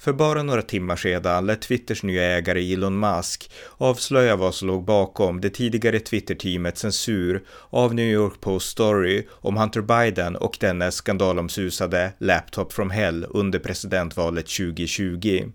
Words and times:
För 0.00 0.12
bara 0.12 0.42
några 0.42 0.62
timmar 0.62 0.96
sedan 0.96 1.46
lät 1.46 1.62
Twitters 1.62 2.02
nya 2.02 2.22
ägare 2.22 2.72
Elon 2.72 3.00
Musk 3.00 3.50
avslöja 3.76 4.36
vad 4.36 4.54
som 4.54 4.68
låg 4.68 4.84
bakom 4.84 5.40
det 5.40 5.50
tidigare 5.50 6.00
Twitter-teamets 6.00 6.80
censur 6.80 7.44
av 7.70 7.94
New 7.94 8.10
York 8.10 8.40
Post 8.40 8.68
Story 8.68 9.26
om 9.30 9.56
Hunter 9.56 9.80
Biden 9.80 10.36
och 10.36 10.56
dennes 10.60 10.94
skandalomsusade 10.94 12.12
Laptop 12.18 12.72
from 12.72 12.90
Hell 12.90 13.26
under 13.30 13.58
presidentvalet 13.58 14.46
2020. 14.46 15.52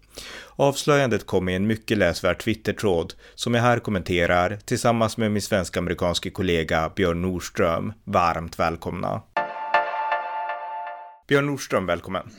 Avslöjandet 0.56 1.26
kom 1.26 1.50
i 1.50 1.56
en 1.56 1.68
mycket 1.68 1.98
läsvärd 1.98 2.40
Twitter-tråd 2.40 3.14
som 3.36 3.54
jag 3.54 3.62
här 3.62 3.80
kommenterar 3.80 4.58
tillsammans 4.66 5.18
med 5.18 5.32
min 5.32 5.42
svensk-amerikanske 5.42 6.30
kollega 6.30 6.92
Björn 6.96 7.22
Nordström. 7.22 7.94
Varmt 8.04 8.60
välkomna! 8.60 9.22
Björn 11.28 11.46
Nordström, 11.46 11.86
välkommen! 11.86 12.30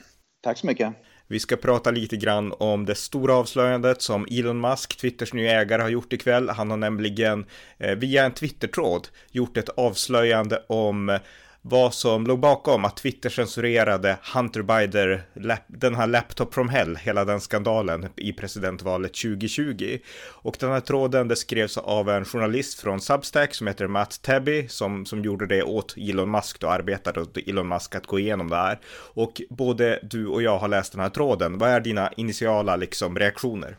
Tack 0.43 0.59
så 0.59 0.67
mycket! 0.67 1.06
Vi 1.29 1.41
ska 1.41 1.57
prata 1.57 1.91
lite 1.91 2.17
grann 2.17 2.53
om 2.59 2.85
det 2.85 2.95
stora 2.95 3.35
avslöjandet 3.35 4.03
som 4.03 4.27
Elon 4.31 4.61
Musk, 4.61 4.97
Twitters 4.97 5.33
nya 5.33 5.61
ägare, 5.61 5.83
har 5.83 5.89
gjort 5.89 6.13
ikväll. 6.13 6.49
Han 6.49 6.71
har 6.71 6.77
nämligen 6.77 7.47
eh, 7.79 7.97
via 7.97 8.25
en 8.25 8.33
Twitter-tråd 8.33 9.09
gjort 9.31 9.57
ett 9.57 9.69
avslöjande 9.69 10.63
om 10.69 11.19
vad 11.69 11.95
som 11.95 12.27
låg 12.27 12.41
bakom 12.41 12.85
att 12.85 12.97
Twitter 12.97 13.31
censurerade 13.31 14.19
Hunter 14.35 14.63
Biden, 14.63 15.21
den 15.67 15.95
här 15.95 16.07
Laptop 16.07 16.55
from 16.55 16.69
Hell, 16.69 16.97
hela 16.97 17.25
den 17.25 17.41
skandalen 17.41 18.07
i 18.17 18.33
presidentvalet 18.33 19.15
2020. 19.15 19.99
Och 20.43 20.57
den 20.61 20.71
här 20.71 20.81
tråden 20.81 21.29
det 21.29 21.37
skrevs 21.37 21.79
av 21.79 22.09
en 22.09 22.25
journalist 22.25 22.81
från 22.81 23.01
Substack 23.01 23.55
som 23.55 23.67
heter 23.67 23.87
Matt 23.87 24.23
Tabby 24.23 24.69
som, 24.69 25.07
som 25.07 25.23
gjorde 25.23 25.47
det 25.47 25.63
åt 25.63 25.95
Elon 25.97 26.31
Musk 26.31 26.65
och 26.65 26.73
arbetade 26.73 27.21
åt 27.21 27.37
Elon 27.49 27.69
Musk 27.69 27.95
att 27.95 28.07
gå 28.07 28.19
igenom 28.19 28.51
det 28.51 28.57
här. 28.57 28.81
Och 29.15 29.43
både 29.51 30.01
du 30.03 30.27
och 30.27 30.43
jag 30.43 30.59
har 30.59 30.69
läst 30.69 30.93
den 30.93 31.01
här 31.01 31.11
tråden. 31.11 31.59
Vad 31.59 31.71
är 31.71 31.81
dina 31.81 32.13
initiala 32.13 32.77
liksom 32.77 33.19
reaktioner? 33.19 33.79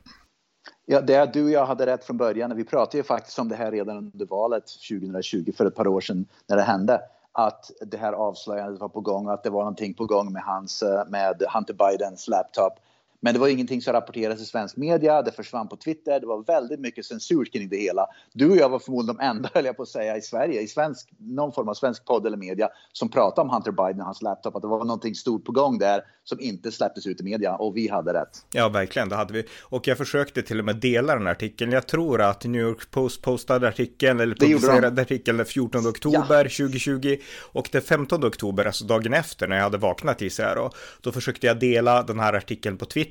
Ja, 0.86 1.02
det 1.02 1.14
är 1.14 1.28
du 1.28 1.44
och 1.44 1.52
jag 1.52 1.66
hade 1.66 1.86
rätt 1.86 2.04
från 2.04 2.18
början. 2.18 2.58
Vi 2.58 2.64
pratade 2.64 2.98
ju 2.98 3.04
faktiskt 3.04 3.40
om 3.40 3.50
det 3.50 3.56
här 3.56 3.72
redan 3.72 3.98
under 3.98 4.26
valet 4.26 4.64
2020 4.90 5.52
för 5.58 5.66
ett 5.66 5.76
par 5.76 5.88
år 5.88 6.02
sedan 6.02 6.26
när 6.48 6.58
det 6.58 6.64
hände 6.64 7.02
att 7.38 7.72
det 7.82 7.98
här 7.98 8.14
avslöjandet 8.14 8.82
var 8.82 8.90
på 8.90 9.02
gång 9.02 9.28
och 9.28 9.34
att 9.34 9.44
det 9.44 9.50
var 9.50 9.60
någonting 9.60 9.94
på 9.94 10.06
gång 10.06 10.34
med 10.34 10.44
hans, 10.44 10.84
eh, 10.84 11.06
med 11.08 11.44
Hunter 11.54 11.74
Bidens 11.74 12.28
laptop. 12.28 12.74
Men 13.20 13.34
det 13.34 13.40
var 13.40 13.48
ingenting 13.48 13.82
som 13.82 13.94
rapporterades 13.94 14.42
i 14.42 14.46
svensk 14.46 14.78
media, 14.78 15.22
det 15.22 15.32
försvann 15.32 15.68
på 15.68 15.76
Twitter, 15.76 16.20
det 16.20 16.26
var 16.26 16.44
väldigt 16.44 16.80
mycket 16.80 17.06
censur 17.06 17.46
kring 17.46 17.70
det 17.70 17.78
hela. 17.78 18.08
Du 18.34 18.50
och 18.50 18.58
jag 18.58 18.70
var 18.70 18.80
förmodligen 18.80 19.18
de 19.18 19.24
enda, 19.24 19.50
höll 19.54 19.66
jag 19.66 19.78
på 19.78 19.84
att 19.84 19.90
säga, 19.90 20.18
i 20.18 20.22
Sverige, 20.22 20.62
i 20.62 20.68
svensk, 20.68 21.10
någon 21.18 21.52
form 21.52 21.70
av 21.70 21.74
svensk 21.74 22.06
podd 22.06 22.28
eller 22.28 22.38
media 22.38 22.70
som 22.94 23.10
pratade 23.10 23.42
om 23.42 23.54
Hunter 23.54 23.72
Biden 23.72 24.00
och 24.00 24.06
hans 24.06 24.22
laptop, 24.22 24.56
att 24.56 24.62
det 24.62 24.68
var 24.68 24.86
någonting 24.86 25.16
stort 25.16 25.46
på 25.46 25.52
gång 25.52 25.78
där 25.78 26.02
som 26.24 26.40
inte 26.40 26.72
släpptes 26.72 27.08
ut 27.08 27.22
i 27.22 27.24
media 27.24 27.56
och 27.56 27.78
vi 27.78 27.90
hade 27.90 28.14
rätt. 28.14 28.46
Ja, 28.52 28.70
verkligen, 28.70 29.10
det 29.10 29.16
hade 29.16 29.34
vi. 29.34 29.44
Och 29.62 29.88
jag 29.88 29.98
försökte 29.98 30.42
till 30.42 30.60
och 30.60 30.66
med 30.66 30.76
dela 30.76 31.14
den 31.14 31.26
här 31.26 31.32
artikeln. 31.32 31.72
Jag 31.72 31.88
tror 31.88 32.22
att 32.22 32.46
New 32.46 32.62
York 32.62 32.92
Post 32.92 33.22
postade 33.22 33.68
artikeln, 33.68 34.20
eller 34.20 34.36
publicerade 34.36 35.02
artikeln 35.02 35.38
den 35.38 35.46
14 35.46 35.88
oktober 35.88 36.50
ja. 36.60 36.68
2020 36.68 37.18
och 37.52 37.70
den 37.72 37.82
15 37.82 38.26
oktober, 38.26 38.66
alltså 38.66 38.86
dagen 38.86 39.14
efter 39.14 39.48
när 39.48 39.56
jag 39.56 39.64
hade 39.64 39.78
vaknat 39.78 40.22
i 40.22 40.30
sig 40.30 40.56
då, 40.56 40.72
då 41.02 41.12
försökte 41.12 41.48
jag 41.48 41.60
dela 41.60 42.04
den 42.04 42.20
här 42.20 42.34
artikeln 42.34 42.78
på 42.78 42.86
Twitter 42.86 43.07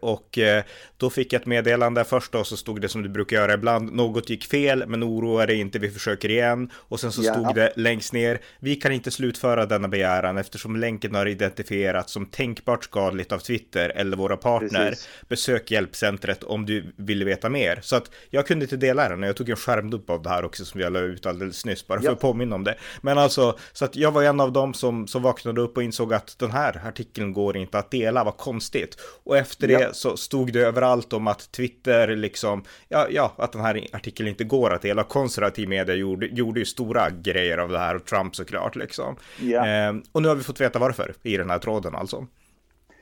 och 0.00 0.38
eh, 0.38 0.64
då 0.96 1.10
fick 1.10 1.32
jag 1.32 1.40
ett 1.40 1.46
meddelande 1.46 2.04
först 2.04 2.32
då 2.32 2.44
så 2.44 2.56
stod 2.56 2.80
det 2.80 2.88
som 2.88 3.02
du 3.02 3.08
brukar 3.08 3.36
göra 3.36 3.54
ibland, 3.54 3.92
något 3.92 4.30
gick 4.30 4.44
fel, 4.44 4.84
men 4.86 5.04
oroa 5.04 5.46
dig 5.46 5.60
inte, 5.60 5.78
vi 5.78 5.90
försöker 5.90 6.30
igen. 6.30 6.70
Och 6.74 7.00
sen 7.00 7.12
så 7.12 7.22
ja. 7.24 7.32
stod 7.32 7.54
det 7.54 7.72
längst 7.76 8.12
ner, 8.12 8.40
vi 8.58 8.76
kan 8.76 8.92
inte 8.92 9.10
slutföra 9.10 9.66
denna 9.66 9.88
begäran 9.88 10.38
eftersom 10.38 10.76
länken 10.76 11.14
har 11.14 11.26
identifierats 11.26 12.12
som 12.12 12.26
tänk 12.30 12.56
tänkbart 12.56 12.84
skadligt 12.84 13.32
av 13.32 13.38
Twitter 13.38 13.88
eller 13.88 14.16
våra 14.16 14.36
partner, 14.36 14.90
Precis. 14.90 15.08
besök 15.28 15.70
hjälpcentret 15.70 16.42
om 16.42 16.66
du 16.66 16.92
vill 16.96 17.24
veta 17.24 17.48
mer. 17.48 17.78
Så 17.82 17.96
att 17.96 18.10
jag 18.30 18.46
kunde 18.46 18.64
inte 18.64 18.76
dela 18.76 19.08
den 19.08 19.22
och 19.22 19.28
jag 19.28 19.36
tog 19.36 19.48
en 19.48 19.56
skärmdump 19.56 20.10
av 20.10 20.22
det 20.22 20.28
här 20.28 20.44
också 20.44 20.64
som 20.64 20.80
jag 20.80 20.92
la 20.92 21.00
ut 21.00 21.26
alldeles 21.26 21.64
nyss, 21.64 21.86
bara 21.86 22.00
för 22.00 22.06
ja. 22.06 22.12
att 22.12 22.20
påminna 22.20 22.54
om 22.56 22.64
det. 22.64 22.76
Men 23.00 23.18
alltså, 23.18 23.58
så 23.72 23.84
att 23.84 23.96
jag 23.96 24.12
var 24.12 24.22
en 24.22 24.40
av 24.40 24.52
dem 24.52 24.74
som, 24.74 25.06
som 25.06 25.22
vaknade 25.22 25.60
upp 25.60 25.76
och 25.76 25.82
insåg 25.82 26.14
att 26.14 26.38
den 26.38 26.50
här 26.50 26.82
artikeln 26.84 27.32
går 27.32 27.56
inte 27.56 27.78
att 27.78 27.90
dela, 27.90 28.24
vad 28.24 28.36
konstigt. 28.36 28.96
Och 29.24 29.35
efter 29.36 29.68
ja. 29.68 29.78
det 29.78 29.94
så 29.94 30.16
stod 30.16 30.52
det 30.52 30.60
överallt 30.60 31.12
om 31.12 31.26
att 31.26 31.52
Twitter 31.52 32.16
liksom, 32.16 32.64
ja, 32.88 33.06
ja, 33.10 33.32
att 33.38 33.52
den 33.52 33.62
här 33.62 33.86
artikeln 33.92 34.28
inte 34.28 34.44
går 34.44 34.72
att 34.72 34.82
dela. 34.82 35.02
Konservativ 35.04 35.68
media 35.68 35.94
gjorde, 35.94 36.26
gjorde 36.26 36.60
ju 36.60 36.66
stora 36.66 37.10
grejer 37.10 37.58
av 37.58 37.68
det 37.68 37.78
här 37.78 37.94
och 37.94 38.04
Trump 38.04 38.36
såklart 38.36 38.76
liksom. 38.76 39.16
Ja. 39.40 39.66
Eh, 39.66 39.94
och 40.12 40.22
nu 40.22 40.28
har 40.28 40.34
vi 40.34 40.42
fått 40.42 40.60
veta 40.60 40.78
varför 40.78 41.14
i 41.22 41.36
den 41.36 41.50
här 41.50 41.58
tråden 41.58 41.94
alltså. 41.94 42.26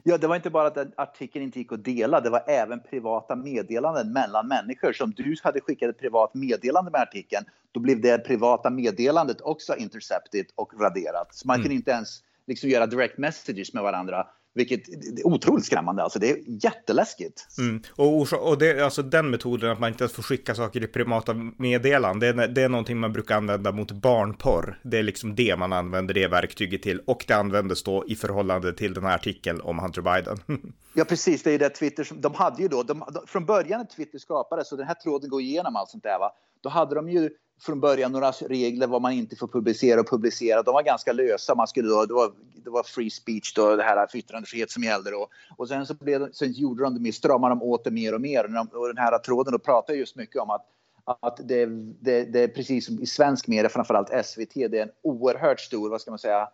Ja, 0.07 0.19
det 0.19 0.27
var 0.27 0.37
inte 0.37 0.51
bara 0.51 0.67
att 0.67 0.79
artikeln 0.97 1.45
inte 1.45 1.59
gick 1.59 1.73
att 1.73 1.85
dela, 1.85 2.21
det 2.21 2.31
var 2.31 2.45
även 2.47 2.81
privata 2.81 3.37
meddelanden 3.37 4.13
mellan 4.13 4.49
människor. 4.49 4.93
Som 4.93 5.11
du 5.11 5.37
hade 5.43 5.61
skickat 5.61 5.89
ett 5.89 5.99
privat 5.99 6.35
meddelande 6.35 6.91
med 6.91 7.01
artikeln, 7.01 7.45
då 7.73 7.81
blev 7.81 8.01
det 8.01 8.19
privata 8.19 8.71
meddelandet 8.71 9.41
också 9.41 9.77
intercepted 9.77 10.47
och 10.55 10.81
raderat. 10.81 11.35
Så 11.35 11.47
man 11.47 11.55
mm. 11.55 11.63
kunde 11.63 11.75
inte 11.75 11.91
ens 11.91 12.21
liksom 12.47 12.71
göra 12.71 12.87
direct 12.87 13.19
messages 13.19 13.75
med 13.75 13.83
varandra 13.83 14.27
vilket 14.55 14.89
är 14.89 15.27
otroligt 15.27 15.65
skrämmande. 15.65 16.03
Alltså, 16.03 16.19
det 16.19 16.31
är 16.31 16.39
jätteläskigt. 16.65 17.47
Mm. 17.59 17.83
Och, 17.97 18.33
och 18.33 18.59
det, 18.59 18.85
alltså 18.85 19.03
den 19.03 19.31
metoden 19.31 19.71
att 19.71 19.81
man 19.81 19.91
inte 19.91 20.09
får 20.09 20.23
skicka 20.23 20.55
saker 20.55 20.85
i 20.85 20.87
privata 20.87 21.35
meddelanden, 21.59 22.37
det 22.37 22.45
är, 22.45 22.49
det 22.49 22.63
är 22.63 22.69
någonting 22.69 22.99
man 22.99 23.13
brukar 23.13 23.37
använda 23.37 23.73
mot 23.73 23.93
barnporr. 23.93 24.81
Det 24.83 24.99
är 24.99 25.03
liksom 25.03 25.35
det 25.35 25.57
man 25.57 25.73
använder 25.73 26.15
det 26.15 26.29
verktyget 26.29 26.83
till. 26.83 27.01
Och 27.07 27.25
det 27.29 27.35
användes 27.35 27.83
då 27.83 28.05
i 28.07 28.17
förhållande 28.17 28.73
till 28.73 28.95
den 28.95 29.05
här 29.05 29.15
artikeln 29.15 29.61
om 29.61 29.79
Hunter 29.79 30.03
Biden. 30.03 30.39
ja, 30.95 31.05
precis. 31.05 31.43
Det 31.43 31.53
är 31.53 31.59
det 31.59 31.69
Twitter 31.69 32.05
som, 32.05 32.21
de 32.21 32.35
hade 32.35 32.63
ju 32.63 32.69
då, 32.69 32.83
de, 32.83 33.05
från 33.27 33.47
början 33.47 33.81
när 33.81 33.87
Twitter 33.87 34.19
skapades, 34.19 34.69
så 34.69 34.77
den 34.77 34.87
här 34.87 34.95
tråden 34.95 35.31
går 35.31 35.41
igenom 35.41 35.77
allt 35.77 35.91
sånt 35.91 36.03
där, 36.03 36.19
va? 36.19 36.33
då 36.65 36.71
hade 36.71 36.95
de 36.95 37.09
ju 37.09 37.31
från 37.61 37.81
början 37.81 38.13
några 38.13 38.31
regler 38.31 38.87
vad 38.87 39.03
man 39.03 39.13
inte 39.13 39.37
får 39.37 39.49
publicera 39.49 40.01
och 40.01 40.11
publicera. 40.11 40.63
De 40.63 40.75
var 40.75 40.83
ganska 40.83 41.13
lösa. 41.13 41.55
Man 41.55 41.67
skulle 41.67 41.89
då, 41.89 42.07
det, 42.07 42.15
var, 42.15 42.33
det 42.65 42.71
var 42.71 42.83
free 42.83 43.11
speech, 43.11 43.55
då, 43.55 43.77
det 43.77 43.83
här 43.83 44.07
för 44.07 44.19
yttrandefrihet 44.19 44.71
som 44.71 44.83
gällde. 44.83 45.11
Då. 45.11 45.29
Och 45.57 45.69
sen, 45.69 45.87
så 45.87 45.95
blev, 45.95 46.33
sen 46.33 46.53
gjorde 46.53 46.85
de 46.85 46.95
det 46.95 47.01
mer, 47.01 47.13
stramade 47.13 47.55
de 47.55 47.63
åt 47.63 47.85
det 47.85 47.91
mer 47.91 48.15
och 48.15 48.21
mer. 48.21 48.45
Och 48.77 48.89
den 48.89 48.99
här 48.99 49.19
tråden 49.19 49.53
då 49.53 49.59
pratar 49.59 49.95
just 49.95 50.17
mycket 50.17 50.43
om 50.43 50.51
att 50.51 50.71
att 51.05 51.41
det, 51.45 51.67
det, 52.01 52.25
det 52.25 52.41
är 52.41 52.49
precis 52.49 52.87
som 52.87 53.01
i 53.01 53.07
svensk 53.07 53.49
media, 53.49 53.69
framförallt 53.69 54.27
SVT, 54.27 54.55
det 54.55 54.79
är 54.79 54.83
en 54.83 54.91
oerhört 55.03 55.61
stor, 55.61 55.91
vad 55.91 56.01
ska 56.01 56.11
man 56.11 56.19
säga, 56.19 56.49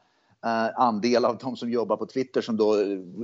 eh, 0.45 0.81
andel 0.81 1.25
av 1.25 1.39
de 1.39 1.57
som 1.57 1.71
jobbar 1.71 1.97
på 1.97 2.07
Twitter 2.07 2.41
som 2.41 2.57
då 2.57 2.75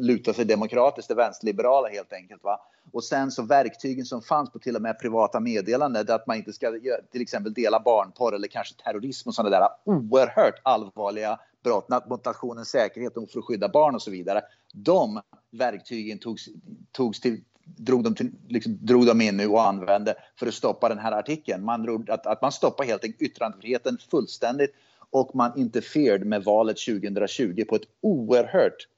lutar 0.01 0.33
sig 0.33 0.45
demokratiskt, 0.45 1.09
det 1.09 1.15
vänsterliberala 1.15 1.89
helt 1.89 2.13
enkelt. 2.13 2.45
Va? 2.45 2.61
Och 2.93 3.05
sen 3.05 3.31
så 3.31 3.43
verktygen 3.43 4.05
som 4.05 4.23
fanns 4.23 4.51
på 4.51 4.59
till 4.59 4.77
och 4.77 4.83
med 4.83 5.01
privata 5.01 5.41
meddelanden, 5.41 6.07
att 6.09 6.27
man 6.27 6.37
inte 6.37 6.53
ska 6.53 6.73
till 7.13 7.23
exempel 7.23 7.55
dela 7.55 7.81
barnporr 7.81 8.35
eller 8.35 8.49
kanske 8.49 8.75
terrorism 8.85 9.29
och 9.29 9.35
sådana 9.35 9.59
där 9.59 9.69
oerhört 9.85 10.61
allvarliga 10.63 11.39
brott 11.67 12.09
mot 12.09 12.25
nationens 12.25 12.69
säkerhet 12.69 13.17
och 13.17 13.31
för 13.31 13.39
att 13.39 13.45
skydda 13.45 13.69
barn 13.69 13.95
och 13.95 14.03
så 14.03 14.11
vidare. 14.11 14.43
De 14.73 15.21
verktygen 15.51 16.19
togs, 16.19 16.49
togs 16.93 17.21
till, 17.21 17.41
drog 17.65 18.05
de, 18.05 18.15
till, 18.15 18.33
liksom, 18.49 18.79
drog 18.81 19.07
de 19.07 19.21
in 19.21 19.37
nu 19.37 19.47
och 19.47 19.69
använde 19.69 20.15
för 20.39 20.47
att 20.47 20.55
stoppa 20.55 20.89
den 20.89 20.99
här 20.99 21.13
artikeln. 21.13 21.65
Man, 21.65 22.07
att, 22.09 22.27
att 22.27 22.43
man 22.43 22.53
stoppar 22.53 22.85
helt 22.85 23.05
enkelt 23.05 23.23
yttrandefriheten 23.23 23.99
fullständigt 24.11 24.75
och 25.11 25.35
man 25.35 25.59
interfered 25.59 26.27
med 26.27 26.45
valet 26.45 26.77
2020 26.77 27.65
på 27.69 27.77
ett 27.77 27.89
oerhört 28.01 28.89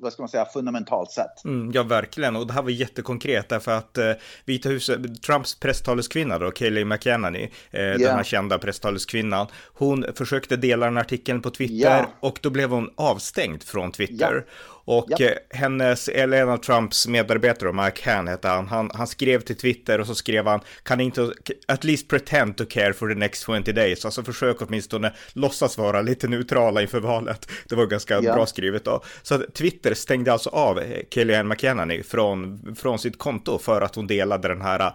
vad 0.00 0.12
ska 0.12 0.22
man 0.22 0.28
säga, 0.28 0.44
fundamentalt 0.44 1.10
sätt. 1.10 1.44
Mm, 1.44 1.72
ja, 1.72 1.82
verkligen. 1.82 2.36
Och 2.36 2.46
det 2.46 2.52
här 2.52 2.62
var 2.62 2.70
jättekonkret 2.70 3.48
därför 3.48 3.72
att 3.72 3.98
eh, 3.98 4.12
Vita 4.44 4.68
huset, 4.68 5.22
Trumps 5.22 5.54
presstaleskvinna 5.54 6.38
då, 6.38 6.50
Kayleigh 6.50 6.86
McEnany, 6.86 7.50
eh, 7.70 7.80
yeah. 7.80 7.98
den 7.98 8.16
här 8.16 8.24
kända 8.24 8.58
presstaleskvinnan, 8.58 9.46
hon 9.72 10.04
försökte 10.14 10.56
dela 10.56 10.86
den 10.86 10.98
artikeln 10.98 11.42
på 11.42 11.50
Twitter 11.50 11.74
yeah. 11.74 12.06
och 12.20 12.38
då 12.42 12.50
blev 12.50 12.70
hon 12.70 12.90
avstängd 12.96 13.62
från 13.62 13.92
Twitter. 13.92 14.32
Yeah. 14.32 14.44
Och 14.86 15.06
ja. 15.08 15.26
Eh, 15.26 15.32
hennes, 15.50 16.08
eller 16.08 16.42
en 16.42 16.48
av 16.48 16.56
Trumps 16.56 17.06
medarbetare, 17.06 17.72
Mike 17.72 18.10
Han 18.10 18.28
hette 18.28 18.48
han, 18.48 18.66
han, 18.66 18.90
han 18.94 19.06
skrev 19.06 19.40
till 19.40 19.56
Twitter 19.56 20.00
och 20.00 20.06
så 20.06 20.14
skrev 20.14 20.46
han, 20.46 20.60
kan 20.82 21.00
inte, 21.00 21.32
at 21.68 21.84
least 21.84 22.08
pretend 22.08 22.56
to 22.56 22.64
care 22.64 22.92
for 22.92 23.08
the 23.08 23.14
next 23.14 23.46
20 23.46 23.72
days, 23.72 24.04
alltså 24.04 24.22
försök 24.22 24.62
åtminstone 24.62 25.12
låtsas 25.32 25.78
vara 25.78 26.02
lite 26.02 26.28
neutrala 26.28 26.82
inför 26.82 27.00
valet. 27.00 27.48
Det 27.68 27.74
var 27.74 27.86
ganska 27.86 28.14
ja. 28.20 28.34
bra 28.34 28.46
skrivet 28.46 28.84
då. 28.84 29.02
Så 29.22 29.38
Twitter 29.38 29.94
stängde 29.94 30.32
alltså 30.32 30.50
av 30.50 30.82
Kellyanne 31.10 31.48
McEnany 31.48 32.02
från, 32.02 32.60
från 32.78 32.98
sitt 32.98 33.18
konto 33.18 33.58
för 33.58 33.80
att 33.80 33.94
hon 33.94 34.06
delade 34.06 34.48
den 34.48 34.62
här, 34.62 34.92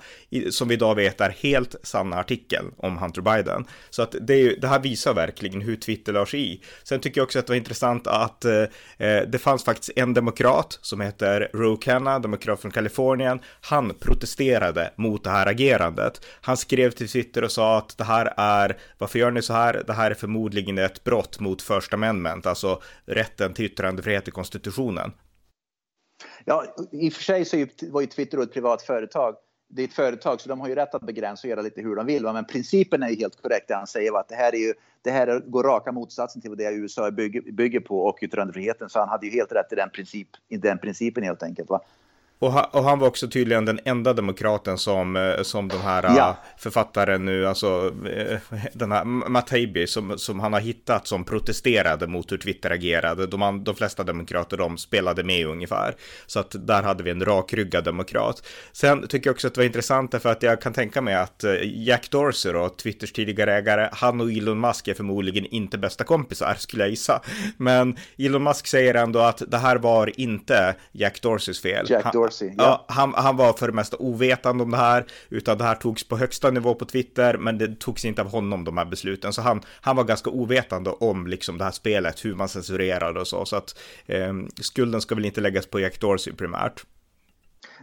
som 0.50 0.68
vi 0.68 0.74
idag 0.74 0.96
vet 0.96 1.22
är 1.22 1.30
helt 1.30 1.76
sanna 1.84 2.20
artikeln 2.20 2.74
om 2.78 2.98
Hunter 2.98 3.22
Biden. 3.22 3.66
Så 3.90 4.02
att 4.02 4.16
det, 4.22 4.56
det 4.56 4.68
här 4.68 4.80
visar 4.80 5.14
verkligen 5.14 5.62
hur 5.62 5.76
Twitter 5.76 6.14
lade 6.14 6.26
sig 6.26 6.54
i. 6.54 6.62
Sen 6.84 7.00
tycker 7.00 7.22
jag 7.22 7.26
också 7.26 7.40
att 7.40 7.48
det 7.48 7.52
var 7.52 7.58
intressant 7.58 8.08
att 8.08 8.46
eh, 8.46 8.64
det 9.28 9.42
fanns 9.42 9.64
faktiskt 9.64 9.81
faktiskt 9.82 9.98
en 9.98 10.14
demokrat 10.14 10.80
som 10.82 11.02
heter 11.02 11.50
Ro 11.54 11.78
Khanna, 11.78 12.20
demokrat 12.20 12.62
från 12.62 12.72
Kalifornien. 12.72 13.40
Han 13.62 13.94
protesterade 14.00 14.94
mot 14.98 15.24
det 15.24 15.30
här 15.30 15.48
agerandet. 15.48 16.22
Han 16.42 16.58
skrev 16.58 16.92
till 16.92 17.10
Twitter 17.10 17.44
och 17.44 17.52
sa 17.52 17.78
att 17.78 17.98
det 17.98 18.04
här 18.04 18.34
är, 18.38 18.78
varför 18.98 19.20
gör 19.20 19.32
ni 19.32 19.42
så 19.42 19.54
här? 19.54 19.84
Det 19.88 19.94
här 19.94 20.12
är 20.12 20.16
förmodligen 20.16 20.78
ett 20.78 21.04
brott 21.04 21.40
mot 21.40 21.62
First 21.62 21.94
Amendment, 21.94 22.46
alltså 22.46 22.82
rätten 23.06 23.54
till 23.54 23.66
yttrandefrihet 23.66 24.28
i 24.28 24.32
konstitutionen. 24.32 25.12
Ja, 26.46 26.66
i 26.92 27.10
och 27.10 27.14
för 27.14 27.24
sig 27.24 27.46
så 27.46 27.66
var 27.92 28.02
ju 28.02 28.08
Twitter 28.08 28.42
ett 28.44 28.54
privat 28.54 28.82
företag 28.82 29.36
det 29.74 29.82
är 29.82 29.88
ett 29.88 29.94
företag 29.94 30.42
så 30.42 30.50
de 30.50 30.62
har 30.62 30.68
ju 30.68 30.76
rätt 30.76 30.96
att 30.96 31.02
begränsa 31.02 31.48
och 31.48 31.50
göra 31.50 31.62
lite 31.62 31.82
hur 31.82 31.96
de 31.96 32.06
vill. 32.06 32.24
Men 32.24 32.46
principen 32.46 33.04
är 33.04 33.10
ju 33.10 33.16
helt 33.16 33.42
korrekt 33.42 33.68
det 33.68 33.76
han 33.76 33.88
säger 33.88 34.20
att 34.20 34.30
det 34.30 34.36
här, 34.36 34.56
är 34.56 34.60
ju, 34.60 34.74
det 35.02 35.12
här 35.12 35.40
går 35.40 35.64
raka 35.64 35.92
motsatsen 35.92 36.42
till 36.42 36.50
vad 36.50 36.58
det 36.58 36.74
USA 36.74 37.12
bygger, 37.12 37.42
bygger 37.42 37.80
på 37.80 38.00
och 38.00 38.18
yttrandefriheten. 38.22 38.90
Så 38.90 39.00
han 39.00 39.10
hade 39.10 39.26
ju 39.26 39.32
helt 39.32 39.52
rätt 39.52 39.72
i 39.74 39.76
den, 39.76 39.90
princip, 39.90 40.28
i 40.50 40.58
den 40.58 40.78
principen 40.78 41.24
helt 41.24 41.44
enkelt. 41.44 41.70
Va? 41.70 41.82
Och 42.42 42.52
han, 42.52 42.66
och 42.72 42.84
han, 42.84 43.00
var 43.00 43.08
också 43.08 43.28
tydligen 43.28 43.66
den 43.66 43.80
enda 43.86 44.14
demokraten 44.14 44.78
som, 44.78 45.16
eh, 45.16 45.42
som 45.42 45.68
de 45.68 45.82
här 45.82 46.04
ja. 46.04 46.30
Eh, 46.30 46.36
författaren 46.58 47.26
nu, 47.26 47.48
alltså 47.48 47.92
eh, 48.16 48.38
den 48.74 48.92
här 48.92 49.04
Matt 49.06 49.50
Haby, 49.50 49.88
som, 49.88 50.18
som 50.18 50.40
han 50.40 50.54
har 50.54 50.60
hittat 50.60 51.08
som 51.08 51.24
protesterade 51.24 52.08
mot 52.08 52.32
hur 52.32 52.38
Twitter 52.38 52.72
agerade. 52.72 53.28
De, 53.28 53.64
de 53.64 53.76
flesta 53.76 54.04
demokrater 54.04 54.58
de 54.58 54.78
spelade 54.78 55.24
med 55.24 55.48
ungefär. 55.48 55.96
Så 56.26 56.40
att 56.40 56.56
där 56.68 56.84
hade 56.84 57.04
vi 57.04 57.12
en 57.12 57.26
rakryggad 57.26 57.84
demokrat. 57.84 58.44
Sen 58.72 59.08
tycker 59.08 59.28
jag 59.28 59.34
också 59.34 59.48
att 59.48 59.54
det 59.54 59.60
var 59.60 59.66
intressant 59.66 60.12
därför 60.12 60.32
att 60.32 60.44
jag 60.44 60.62
kan 60.62 60.74
tänka 60.74 61.02
mig 61.02 61.16
att 61.16 61.44
Jack 61.64 62.10
Dorsey 62.10 62.54
då, 62.54 62.70
Twitters 62.70 63.12
tidigare 63.12 63.54
ägare, 63.54 63.90
han 63.92 64.22
och 64.22 64.32
Elon 64.32 64.62
Musk 64.62 64.88
är 64.88 64.94
förmodligen 64.94 65.46
inte 65.46 65.78
bästa 65.78 66.04
kompisar 66.04 66.56
skulle 66.58 66.84
jag 66.84 66.90
gissa. 66.90 67.22
Men 67.58 67.98
Elon 68.18 68.44
Musk 68.44 68.68
säger 68.68 68.94
ändå 68.94 69.20
att 69.20 69.44
det 69.48 69.58
här 69.58 69.76
var 69.76 70.20
inte 70.20 70.76
Jack 70.92 71.22
Dorseys 71.22 71.62
fel. 71.62 71.86
Jack 71.90 72.14
Dorsey 72.14 72.31
Dorsey. 72.32 72.54
Ja. 72.58 72.64
ja, 72.64 72.86
han, 72.88 73.14
han 73.14 73.38
var 73.38 73.54
för 73.54 73.68
det 73.68 73.74
mesta 73.74 73.98
ovetande 73.98 74.64
om 74.64 74.72
det 74.72 74.78
här, 74.78 75.06
utan 75.30 75.58
det 75.58 75.64
här 75.64 75.76
togs 75.76 76.08
på 76.08 76.18
högsta 76.18 76.52
nivå 76.52 76.76
på 76.76 76.86
Twitter, 76.86 77.38
men 77.38 77.58
det 77.58 77.80
togs 77.80 78.06
inte 78.06 78.22
av 78.22 78.32
honom 78.32 78.64
de 78.64 78.78
här 78.78 78.86
besluten. 78.86 79.34
Så 79.34 79.42
han, 79.42 79.62
han 79.82 79.96
var 79.96 80.04
ganska 80.04 80.30
ovetande 80.30 80.90
om 80.90 81.28
liksom 81.28 81.58
det 81.58 81.64
här 81.64 81.72
spelet, 81.72 82.26
hur 82.26 82.36
man 82.36 82.50
censurerade 82.50 83.20
och 83.20 83.28
så. 83.28 83.46
Så 83.46 83.56
att 83.56 83.80
eh, 84.06 84.34
skulden 84.62 85.02
ska 85.02 85.16
väl 85.16 85.26
inte 85.26 85.42
läggas 85.42 85.66
på 85.66 85.80
Jack 85.80 86.00
Dorsey 86.00 86.34
primärt. 86.34 86.86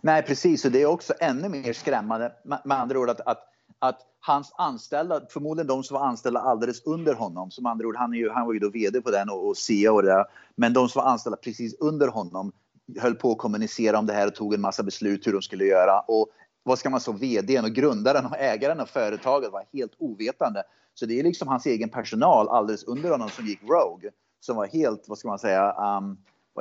Nej, 0.03 0.23
precis, 0.23 0.65
och 0.65 0.73
det 0.73 0.83
är 0.83 0.87
också 0.87 1.15
ännu 1.21 1.49
mer 1.49 1.73
skrämmande 1.73 2.33
med 2.65 2.81
andra 2.81 2.99
ord 2.99 3.11
att, 3.11 3.21
att 3.21 3.45
att 3.81 3.99
hans 4.21 4.53
anställda, 4.59 5.21
förmodligen 5.31 5.67
de 5.67 5.83
som 5.83 5.95
var 5.95 6.07
anställda 6.07 6.41
alldeles 6.41 6.83
under 6.83 7.15
honom, 7.15 7.51
som 7.51 7.67
andra 7.67 7.87
ord, 7.87 7.97
han, 7.97 8.15
är 8.15 8.19
ju, 8.19 8.31
han 8.31 8.47
var 8.47 8.53
ju 8.53 8.59
då 8.59 8.71
vd 8.71 9.01
på 9.01 9.11
den 9.11 9.31
och, 9.31 9.49
och 9.49 9.57
CEO 9.57 9.95
och 9.95 10.03
det 10.03 10.09
där, 10.09 10.25
men 10.57 10.73
de 10.73 10.89
som 10.89 11.03
var 11.03 11.11
anställda 11.11 11.37
precis 11.37 11.75
under 11.81 12.09
honom, 12.09 12.53
höll 13.01 13.15
på 13.15 13.33
att 13.33 13.39
kommunicera 13.39 13.99
om 13.99 14.07
det 14.07 14.13
här 14.13 14.27
och 14.27 14.35
tog 14.35 14.55
en 14.55 14.61
massa 14.61 14.83
beslut 14.83 15.27
hur 15.27 15.33
de 15.33 15.43
skulle 15.43 15.65
göra. 15.65 16.01
Och 16.01 16.29
vad 16.63 16.79
ska 16.79 16.91
man 16.91 17.01
säga, 17.01 17.17
vdn 17.17 17.65
och 17.65 17.71
grundaren 17.71 18.27
och 18.27 18.37
ägaren 18.39 18.81
av 18.81 18.87
företaget 18.87 19.53
var 19.53 19.65
helt 19.73 19.93
ovetande. 19.99 20.63
Så 20.95 21.07
det 21.07 21.21
är 21.21 21.23
liksom 21.23 21.49
hans 21.49 21.67
egen 21.67 21.89
personal 21.89 22.49
alldeles 22.49 22.85
under 22.85 23.11
honom 23.11 23.29
som 23.29 23.47
gick 23.47 23.63
Rogue. 23.63 24.11
Som 24.41 24.57
var 24.57 24.67
helt, 24.67 25.05
vad 25.09 25.19
ska 25.19 25.29
man 25.29 25.39
säga, 25.39 25.75
um, 25.99 26.19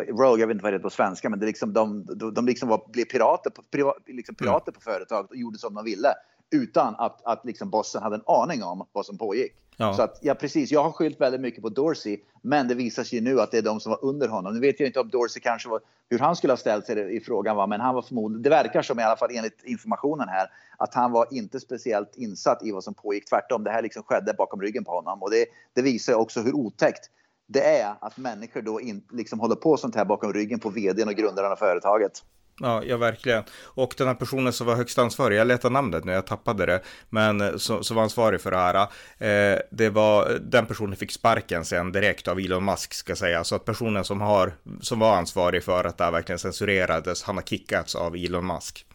Rogue, 0.07 0.39
jag 0.39 0.47
vet 0.47 0.55
inte 0.55 0.63
vad 0.63 0.73
det 0.73 0.77
är 0.77 0.79
på 0.79 0.89
svenska, 0.89 1.29
men 1.29 1.39
det 1.39 1.45
liksom, 1.45 1.73
de, 1.73 2.05
de, 2.05 2.33
de 2.33 2.45
liksom 2.45 2.69
var, 2.69 2.89
blev 2.91 3.05
pirater, 3.05 3.49
på, 3.49 3.93
liksom 4.07 4.35
pirater 4.35 4.71
på 4.71 4.81
företaget 4.81 5.31
och 5.31 5.37
gjorde 5.37 5.57
som 5.57 5.73
de 5.73 5.85
ville 5.85 6.13
utan 6.51 6.95
att, 6.97 7.25
att 7.25 7.45
liksom 7.45 7.69
bossen 7.69 8.03
hade 8.03 8.15
en 8.15 8.23
aning 8.25 8.63
om 8.63 8.87
vad 8.91 9.05
som 9.05 9.17
pågick. 9.17 9.53
Ja. 9.77 9.93
Så 9.93 10.01
att, 10.01 10.19
ja, 10.21 10.35
precis. 10.35 10.71
Jag 10.71 10.83
har 10.83 10.91
skyllt 10.91 11.21
väldigt 11.21 11.41
mycket 11.41 11.61
på 11.61 11.69
Dorsey, 11.69 12.19
men 12.41 12.67
det 12.67 12.75
visar 12.75 13.03
sig 13.03 13.21
nu 13.21 13.41
att 13.41 13.51
det 13.51 13.57
är 13.57 13.61
de 13.61 13.79
som 13.79 13.89
var 13.89 14.05
under 14.05 14.27
honom. 14.27 14.53
Nu 14.53 14.59
vet 14.59 14.79
jag 14.79 14.89
inte 14.89 14.99
om 14.99 15.09
Dorsey 15.09 15.41
kanske 15.41 15.69
var, 15.69 15.81
hur 16.09 16.19
han 16.19 16.35
skulle 16.35 16.53
ha 16.53 16.57
ställt 16.57 16.85
sig 16.85 17.15
i 17.15 17.19
frågan, 17.19 17.55
va? 17.55 17.67
men 17.67 17.81
han 17.81 17.95
var 17.95 18.01
förmodligen, 18.01 18.41
det 18.41 18.49
verkar 18.49 18.81
som 18.81 18.99
i 18.99 19.03
alla 19.03 19.15
fall 19.15 19.29
enligt 19.31 19.63
informationen 19.63 20.27
här, 20.29 20.47
att 20.77 20.93
han 20.93 21.11
var 21.11 21.27
inte 21.31 21.59
speciellt 21.59 22.15
insatt 22.15 22.63
i 22.63 22.71
vad 22.71 22.83
som 22.83 22.93
pågick. 22.93 23.29
Tvärtom, 23.29 23.63
det 23.63 23.71
här 23.71 23.81
liksom 23.81 24.03
skedde 24.03 24.33
bakom 24.33 24.61
ryggen 24.61 24.83
på 24.83 24.91
honom. 24.91 25.23
Och 25.23 25.31
det, 25.31 25.45
det 25.73 25.81
visar 25.81 26.13
också 26.13 26.41
hur 26.41 26.55
otäckt 26.55 27.09
det 27.47 27.79
är 27.79 27.95
att 28.01 28.17
människor 28.17 28.61
då 28.61 28.81
in, 28.81 29.03
liksom 29.11 29.39
håller 29.39 29.55
på 29.55 29.77
sånt 29.77 29.95
här 29.95 30.05
bakom 30.05 30.33
ryggen 30.33 30.59
på 30.59 30.69
vdn 30.69 31.07
och 31.07 31.15
grundaren 31.15 31.51
av 31.51 31.55
företaget. 31.55 32.23
Ja, 32.59 32.83
ja, 32.83 32.97
verkligen. 32.97 33.43
Och 33.63 33.93
den 33.97 34.07
här 34.07 34.15
personen 34.15 34.53
som 34.53 34.67
var 34.67 34.75
högst 34.75 34.97
ansvarig, 34.97 35.37
jag 35.37 35.47
letar 35.47 35.69
namnet 35.69 36.05
nu, 36.05 36.11
jag 36.11 36.27
tappade 36.27 36.65
det, 36.65 36.81
men 37.09 37.41
eh, 37.41 37.57
som, 37.57 37.83
som 37.83 37.95
var 37.95 38.03
ansvarig 38.03 38.41
för 38.41 38.51
det 38.51 38.57
här, 38.57 38.75
eh, 39.17 39.59
det 39.71 39.89
var, 39.89 40.39
den 40.41 40.65
personen 40.65 40.95
fick 40.95 41.11
sparken 41.11 41.65
sen 41.65 41.91
direkt 41.91 42.27
av 42.27 42.39
Elon 42.39 42.65
Musk, 42.65 42.93
ska 42.93 43.11
jag 43.11 43.17
säga, 43.17 43.43
så 43.43 43.55
att 43.55 43.65
personen 43.65 44.03
som, 44.03 44.21
har, 44.21 44.53
som 44.81 44.99
var 44.99 45.15
ansvarig 45.15 45.63
för 45.63 45.83
att 45.83 45.97
det 45.97 46.03
här 46.03 46.11
verkligen 46.11 46.39
censurerades, 46.39 47.23
han 47.23 47.35
har 47.35 47.43
kickats 47.43 47.95
av 47.95 48.15
Elon 48.15 48.47
Musk. 48.47 48.85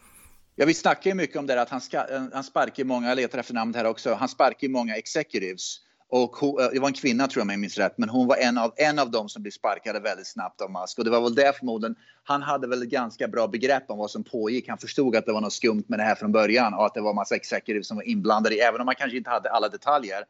Ja, 0.55 0.65
vi 0.65 0.73
snackar 0.73 1.09
ju 1.09 1.15
mycket 1.15 1.37
om 1.37 1.47
det 1.47 1.61
att 1.61 1.69
han, 1.69 1.81
ska, 1.81 1.97
eh, 1.97 2.23
han 2.33 2.43
sparkar 2.43 2.83
många, 2.83 3.07
jag 3.07 3.15
letar 3.15 3.39
efter 3.39 3.53
namn 3.53 3.75
här 3.75 3.85
också, 3.85 4.13
han 4.13 4.29
sparkar 4.29 4.67
många 4.67 4.95
executives 4.95 5.79
och 6.15 6.35
hon, 6.35 6.61
eh, 6.61 6.67
det 6.73 6.79
var 6.79 6.87
en 6.87 6.93
kvinna 6.93 7.27
tror 7.27 7.41
jag 7.41 7.45
om 7.45 7.49
jag 7.49 7.59
minns 7.59 7.77
rätt, 7.77 7.97
men 7.97 8.09
hon 8.09 8.27
var 8.27 8.35
en 8.35 8.57
av, 8.57 8.73
en 8.75 8.99
av 8.99 9.11
dem 9.11 9.29
som 9.29 9.41
blev 9.41 9.51
sparkade 9.51 9.99
väldigt 9.99 10.27
snabbt 10.27 10.61
av 10.61 10.71
Musk. 10.71 10.97
Och 10.97 11.05
det 11.05 11.09
var 11.11 11.21
väl 11.21 11.35
det 11.35 11.53
förmodligen, 11.57 11.95
han 12.23 12.41
hade 12.41 12.67
väl 12.67 12.81
ett 12.81 12.89
ganska 12.89 13.27
bra 13.27 13.47
begrepp 13.47 13.83
om 13.87 13.97
vad 13.97 14.11
som 14.11 14.23
pågick. 14.23 14.69
Han 14.69 14.77
förstod 14.77 15.15
att 15.15 15.25
det 15.25 15.31
var 15.31 15.41
något 15.41 15.53
skumt 15.53 15.83
med 15.87 15.99
det 15.99 16.03
här 16.03 16.15
från 16.15 16.31
början 16.31 16.73
och 16.73 16.85
att 16.85 16.93
det 16.93 17.01
var 17.01 17.13
massa 17.13 17.35
executives 17.35 17.87
som 17.87 17.97
var 17.97 18.07
inblandade, 18.07 18.55
även 18.55 18.81
om 18.81 18.85
man 18.85 18.95
kanske 18.95 19.17
inte 19.17 19.29
hade 19.29 19.49
alla 19.49 19.69
detaljer 19.69 20.23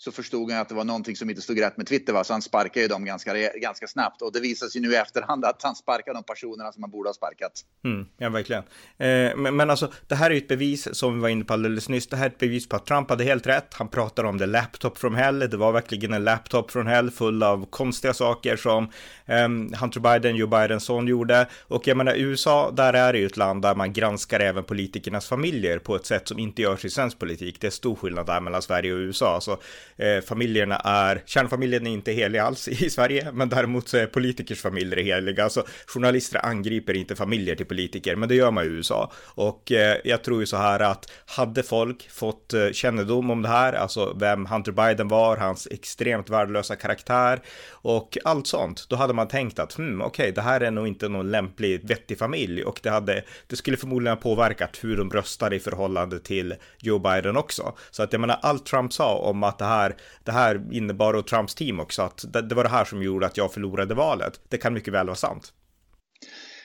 så 0.00 0.12
förstod 0.12 0.50
han 0.50 0.60
att 0.60 0.68
det 0.68 0.74
var 0.74 0.84
någonting 0.84 1.16
som 1.16 1.30
inte 1.30 1.42
stod 1.42 1.60
rätt 1.60 1.76
med 1.76 1.86
Twitter. 1.86 2.12
Va? 2.12 2.24
Så 2.24 2.32
han 2.32 2.42
sparkade 2.42 2.80
ju 2.80 2.88
dem 2.88 3.04
ganska, 3.04 3.34
ganska 3.52 3.86
snabbt. 3.86 4.22
Och 4.22 4.32
det 4.32 4.40
visar 4.40 4.66
sig 4.66 4.80
nu 4.80 4.92
i 4.92 4.96
efterhand 4.96 5.44
att 5.44 5.62
han 5.62 5.74
sparkade 5.74 6.18
de 6.18 6.24
personerna 6.24 6.72
som 6.72 6.82
han 6.82 6.90
borde 6.90 7.08
ha 7.08 7.14
sparkat. 7.14 7.52
Mm, 7.84 8.06
ja, 8.16 8.28
verkligen. 8.28 8.62
Eh, 8.98 9.36
men, 9.36 9.56
men 9.56 9.70
alltså, 9.70 9.92
det 10.08 10.14
här 10.14 10.30
är 10.30 10.34
ju 10.34 10.38
ett 10.38 10.48
bevis, 10.48 10.94
som 10.94 11.14
vi 11.14 11.20
var 11.20 11.28
inne 11.28 11.44
på 11.44 11.52
alldeles 11.52 11.88
nyss, 11.88 12.06
det 12.06 12.16
här 12.16 12.24
är 12.24 12.30
ett 12.30 12.38
bevis 12.38 12.68
på 12.68 12.76
att 12.76 12.86
Trump 12.86 13.10
hade 13.10 13.24
helt 13.24 13.46
rätt. 13.46 13.74
Han 13.74 13.88
pratade 13.88 14.28
om 14.28 14.38
det 14.38 14.46
laptop 14.46 14.98
from 14.98 15.14
hell. 15.14 15.38
Det 15.38 15.56
var 15.56 15.72
verkligen 15.72 16.12
en 16.12 16.24
laptop 16.24 16.70
från 16.70 16.86
hell 16.86 17.10
full 17.10 17.42
av 17.42 17.66
konstiga 17.70 18.14
saker 18.14 18.56
som 18.56 18.84
eh, 19.26 19.48
Hunter 19.80 20.00
Biden, 20.00 20.36
Joe 20.36 20.46
Bidens 20.46 20.84
son 20.84 21.06
gjorde. 21.06 21.48
Och 21.62 21.86
jag 21.86 21.96
menar, 21.96 22.14
USA, 22.16 22.70
där 22.70 22.92
är 22.92 23.12
det 23.12 23.18
ju 23.18 23.26
ett 23.26 23.36
land 23.36 23.62
där 23.62 23.74
man 23.74 23.92
granskar 23.92 24.40
även 24.40 24.64
politikernas 24.64 25.28
familjer 25.28 25.78
på 25.78 25.96
ett 25.96 26.06
sätt 26.06 26.28
som 26.28 26.38
inte 26.38 26.62
görs 26.62 26.84
i 26.84 26.90
svensk 26.90 27.18
politik. 27.18 27.60
Det 27.60 27.66
är 27.66 27.70
stor 27.70 27.94
skillnad 27.96 28.26
där 28.26 28.40
mellan 28.40 28.62
Sverige 28.62 28.92
och 28.92 28.98
USA. 28.98 29.34
Alltså, 29.34 29.58
eh, 30.00 30.20
familjerna 30.20 30.76
är, 30.76 31.22
kärnfamiljen 31.26 31.86
är 31.86 31.90
inte 31.90 32.12
helig 32.12 32.38
alls 32.38 32.68
i 32.68 32.90
Sverige, 32.90 33.32
men 33.32 33.48
däremot 33.48 33.88
så 33.88 33.96
är 33.96 34.06
politikers 34.06 34.60
familjer 34.60 35.04
heliga. 35.04 35.44
Alltså 35.44 35.64
journalister 35.86 36.46
angriper 36.46 36.94
inte 36.94 37.16
familjer 37.16 37.54
till 37.54 37.66
politiker, 37.66 38.16
men 38.16 38.28
det 38.28 38.34
gör 38.34 38.50
man 38.50 38.64
i 38.64 38.66
USA. 38.66 39.12
Och 39.34 39.72
eh, 39.72 39.96
jag 40.04 40.24
tror 40.24 40.40
ju 40.40 40.46
så 40.46 40.56
här 40.56 40.80
att 40.80 41.12
hade 41.26 41.62
folk 41.62 42.10
fått 42.10 42.54
eh, 42.54 42.70
kännedom 42.72 43.30
om 43.30 43.42
det 43.42 43.48
här, 43.48 43.72
alltså 43.72 44.16
vem 44.20 44.46
Hunter 44.46 44.72
Biden 44.72 45.08
var, 45.08 45.36
hans 45.36 45.68
extremt 45.70 46.30
värdelösa 46.30 46.76
karaktär 46.76 47.40
och 47.70 48.18
allt 48.24 48.46
sånt, 48.46 48.86
då 48.88 48.96
hade 48.96 49.12
man 49.12 49.28
tänkt 49.28 49.58
att 49.58 49.72
hmm, 49.72 50.00
okej, 50.00 50.22
okay, 50.22 50.32
det 50.32 50.40
här 50.40 50.60
är 50.60 50.70
nog 50.70 50.86
inte 50.88 51.08
någon 51.08 51.30
lämplig, 51.30 51.88
vettig 51.88 52.18
familj 52.18 52.64
och 52.64 52.80
det 52.82 52.90
hade, 52.90 53.24
det 53.46 53.56
skulle 53.56 53.76
förmodligen 53.76 54.16
ha 54.16 54.22
påverkat 54.22 54.78
hur 54.82 54.96
de 54.96 55.10
röstade 55.10 55.56
i 55.56 55.60
förhållande 55.60 56.18
till 56.18 56.54
Joe 56.78 56.98
Biden 56.98 57.36
också. 57.36 57.74
Så 57.90 58.02
att 58.02 58.12
jag 58.12 58.20
menar, 58.20 58.38
allt 58.42 58.66
Trump 58.66 58.92
sa 58.92 59.14
om 59.14 59.42
att 59.42 59.58
det 59.58 59.64
här, 59.64 59.89
det 60.24 60.32
här 60.32 60.62
innebar 60.70 61.14
och 61.14 61.26
Trumps 61.26 61.54
team 61.54 61.80
också 61.80 62.02
att 62.02 62.32
det, 62.32 62.42
det 62.42 62.54
var 62.54 62.64
det 62.64 62.70
här 62.70 62.84
som 62.84 63.02
gjorde 63.02 63.26
att 63.26 63.36
jag 63.36 63.52
förlorade 63.52 63.94
valet. 63.94 64.40
Det 64.48 64.58
kan 64.58 64.74
mycket 64.74 64.94
väl 64.94 65.06
vara 65.06 65.16
sant. 65.16 65.52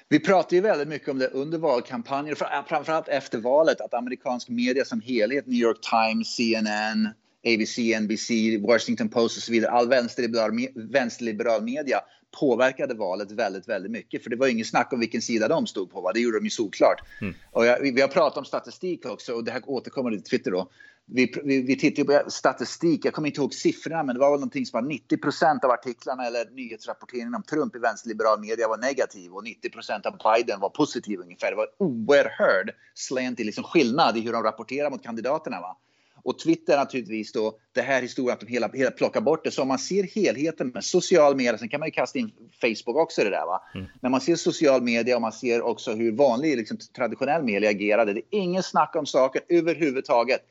Vi 0.09 0.19
pratar 0.19 0.55
ju 0.55 0.61
väldigt 0.61 0.87
mycket 0.87 1.09
om 1.09 1.19
det 1.19 1.27
under 1.27 1.57
valkampanjen, 1.57 2.35
framförallt 2.67 3.07
efter 3.07 3.37
valet, 3.37 3.81
att 3.81 3.93
amerikansk 3.93 4.49
media 4.49 4.85
som 4.85 5.01
helhet, 5.01 5.47
New 5.47 5.59
York 5.59 5.77
Times, 5.81 6.35
CNN, 6.35 7.09
ABC, 7.45 7.77
NBC, 8.01 8.29
Washington 8.67 9.09
Post 9.09 9.37
och 9.37 9.43
så 9.43 9.51
vidare, 9.51 9.71
all 9.71 9.89
vänsterliberal, 9.89 10.51
vänsterliberal 10.75 11.63
media 11.63 11.99
påverkade 12.39 12.93
valet 12.93 13.31
väldigt, 13.31 13.67
väldigt 13.67 13.91
mycket. 13.91 14.23
För 14.23 14.29
det 14.29 14.35
var 14.35 14.47
inget 14.47 14.67
snack 14.67 14.93
om 14.93 14.99
vilken 14.99 15.21
sida 15.21 15.47
de 15.47 15.67
stod 15.67 15.91
på. 15.91 16.01
Va? 16.01 16.11
Det 16.13 16.19
gjorde 16.19 16.39
de 16.39 16.43
ju 16.43 16.49
såklart. 16.49 17.01
Mm. 17.21 17.33
Och 17.51 17.65
jag, 17.65 17.79
vi 17.79 18.01
har 18.01 18.07
pratat 18.07 18.37
om 18.37 18.45
statistik 18.45 19.05
också 19.05 19.33
och 19.33 19.43
det 19.43 19.51
här 19.51 19.61
återkommer 19.65 20.11
till 20.11 20.23
Twitter 20.23 20.51
då 20.51 20.69
vi, 21.07 21.33
vi, 21.43 21.61
vi 21.61 21.75
tittar 21.75 22.03
på 22.03 22.31
statistik, 22.31 23.05
jag 23.05 23.13
kommer 23.13 23.27
inte 23.27 23.41
ihåg 23.41 23.53
siffrorna, 23.53 24.03
men 24.03 24.15
det 24.15 24.19
var 24.19 24.31
väl 24.31 24.39
någonting 24.39 24.65
som 24.65 24.83
var 24.83 24.91
90% 24.91 25.65
av 25.65 25.71
artiklarna 25.71 26.25
eller 26.25 26.49
nyhetsrapporteringen 26.49 27.35
om 27.35 27.43
Trump 27.43 27.75
i 27.75 27.79
vänsterliberal 27.79 28.39
media 28.39 28.67
var 28.67 28.77
negativ 28.77 29.33
och 29.33 29.43
90% 29.43 30.07
av 30.07 30.35
Biden 30.35 30.59
var 30.59 30.69
positiv 30.69 31.19
ungefär. 31.19 31.49
Det 31.49 31.55
var 31.55 31.67
oerhörd 31.77 32.71
slant 32.93 33.39
i 33.39 33.43
liksom 33.43 33.63
skillnad 33.63 34.17
i 34.17 34.21
hur 34.21 34.33
de 34.33 34.43
rapporterar 34.43 34.89
mot 34.89 35.03
kandidaterna. 35.03 35.61
Va? 35.61 35.77
Och 36.23 36.39
Twitter 36.39 36.77
naturligtvis 36.77 37.31
då, 37.31 37.59
det 37.71 37.81
här 37.81 38.01
historien 38.01 38.33
att 38.33 38.39
de 38.39 38.47
hela, 38.47 38.69
hela 38.73 38.91
plockar 38.91 39.21
bort 39.21 39.43
det. 39.43 39.51
Så 39.51 39.61
om 39.61 39.67
man 39.67 39.79
ser 39.79 40.03
helheten 40.03 40.67
med 40.67 40.83
social 40.83 41.35
media, 41.35 41.57
sen 41.57 41.69
kan 41.69 41.79
man 41.79 41.87
ju 41.87 41.91
kasta 41.91 42.19
in 42.19 42.31
Facebook 42.61 42.97
också 42.97 43.23
det 43.23 43.29
där 43.29 43.45
va. 43.45 43.61
Mm. 43.75 43.85
När 44.01 44.09
man 44.09 44.21
ser 44.21 44.35
social 44.35 44.81
media 44.81 45.15
och 45.15 45.21
man 45.21 45.31
ser 45.31 45.61
också 45.61 45.93
hur 45.93 46.11
vanlig 46.11 46.57
liksom, 46.57 46.77
traditionell 46.95 47.43
media 47.43 47.69
agerade. 47.69 48.13
Det 48.13 48.19
är 48.19 48.39
ingen 48.39 48.63
snack 48.63 48.95
om 48.95 49.05
saker 49.05 49.41
överhuvudtaget 49.49 50.41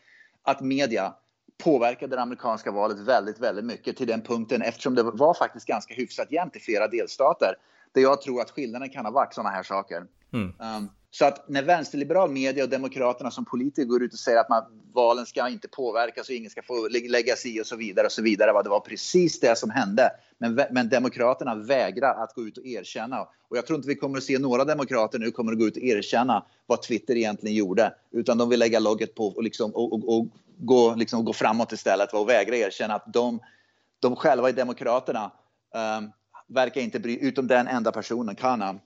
att 0.44 0.60
media 0.60 1.14
påverkade 1.64 2.16
det 2.16 2.22
amerikanska 2.22 2.70
valet 2.70 2.98
väldigt, 2.98 3.38
väldigt 3.38 3.64
mycket 3.64 3.96
till 3.96 4.06
den 4.06 4.22
punkten 4.22 4.62
eftersom 4.62 4.94
det 4.94 5.02
var 5.02 5.34
faktiskt 5.34 5.66
ganska 5.66 5.94
hyfsat 5.94 6.32
jämnt 6.32 6.56
i 6.56 6.60
flera 6.60 6.88
delstater 6.88 7.54
där 7.92 8.02
jag 8.02 8.22
tror 8.22 8.40
att 8.40 8.50
skillnaden 8.50 8.90
kan 8.90 9.04
ha 9.04 9.12
varit 9.12 9.34
sådana 9.34 9.50
här 9.50 9.62
saker. 9.62 10.06
Mm. 10.32 10.46
Um, 10.46 10.90
så 11.14 11.24
att 11.24 11.48
när 11.48 11.62
vänsterliberal 11.62 12.30
media 12.30 12.64
och 12.64 12.70
demokraterna 12.70 13.30
som 13.30 13.44
politiker 13.44 13.84
går 13.84 14.02
ut 14.02 14.12
och 14.12 14.18
säger 14.18 14.38
att 14.38 14.48
man, 14.48 14.64
valen 14.92 15.26
ska 15.26 15.48
inte 15.48 15.68
påverkas 15.68 16.28
och 16.28 16.34
ingen 16.34 16.50
ska 16.50 16.62
få 16.62 16.88
lägga 16.88 17.36
sig 17.36 17.56
i 17.56 17.62
och 17.62 17.66
så 17.66 17.76
vidare 17.76 18.06
och 18.06 18.12
så 18.12 18.22
vidare. 18.22 18.52
Va? 18.52 18.62
Det 18.62 18.68
var 18.68 18.80
precis 18.80 19.40
det 19.40 19.58
som 19.58 19.70
hände. 19.70 20.10
Men, 20.38 20.60
men 20.70 20.88
demokraterna 20.88 21.54
vägrar 21.54 22.22
att 22.22 22.34
gå 22.34 22.46
ut 22.46 22.58
och 22.58 22.66
erkänna. 22.66 23.20
Och 23.48 23.56
jag 23.56 23.66
tror 23.66 23.76
inte 23.76 23.88
vi 23.88 23.94
kommer 23.94 24.18
att 24.18 24.24
se 24.24 24.38
några 24.38 24.64
demokrater 24.64 25.18
nu 25.18 25.30
kommer 25.30 25.52
att 25.52 25.58
gå 25.58 25.66
ut 25.66 25.76
och 25.76 25.82
erkänna 25.82 26.44
vad 26.66 26.82
Twitter 26.82 27.16
egentligen 27.16 27.56
gjorde. 27.56 27.94
Utan 28.10 28.38
de 28.38 28.48
vill 28.48 28.58
lägga 28.58 28.78
logget 28.78 29.14
på 29.14 29.26
och, 29.26 29.42
liksom, 29.42 29.70
och, 29.70 29.92
och, 29.92 30.18
och 30.18 30.26
gå, 30.58 30.94
liksom, 30.94 31.24
gå 31.24 31.32
framåt 31.32 31.72
istället 31.72 32.12
va? 32.12 32.18
och 32.18 32.28
vägra 32.28 32.56
erkänna 32.56 32.94
att 32.94 33.12
de, 33.12 33.40
de 34.00 34.16
själva 34.16 34.48
i 34.48 34.52
demokraterna 34.52 35.32
um, 35.98 36.12
verkar 36.46 36.80
inte 36.80 37.00
bry, 37.00 37.18
utom 37.20 37.46
den 37.46 37.68
enda 37.68 37.92
personen, 37.92 38.34
Kana, 38.34 38.78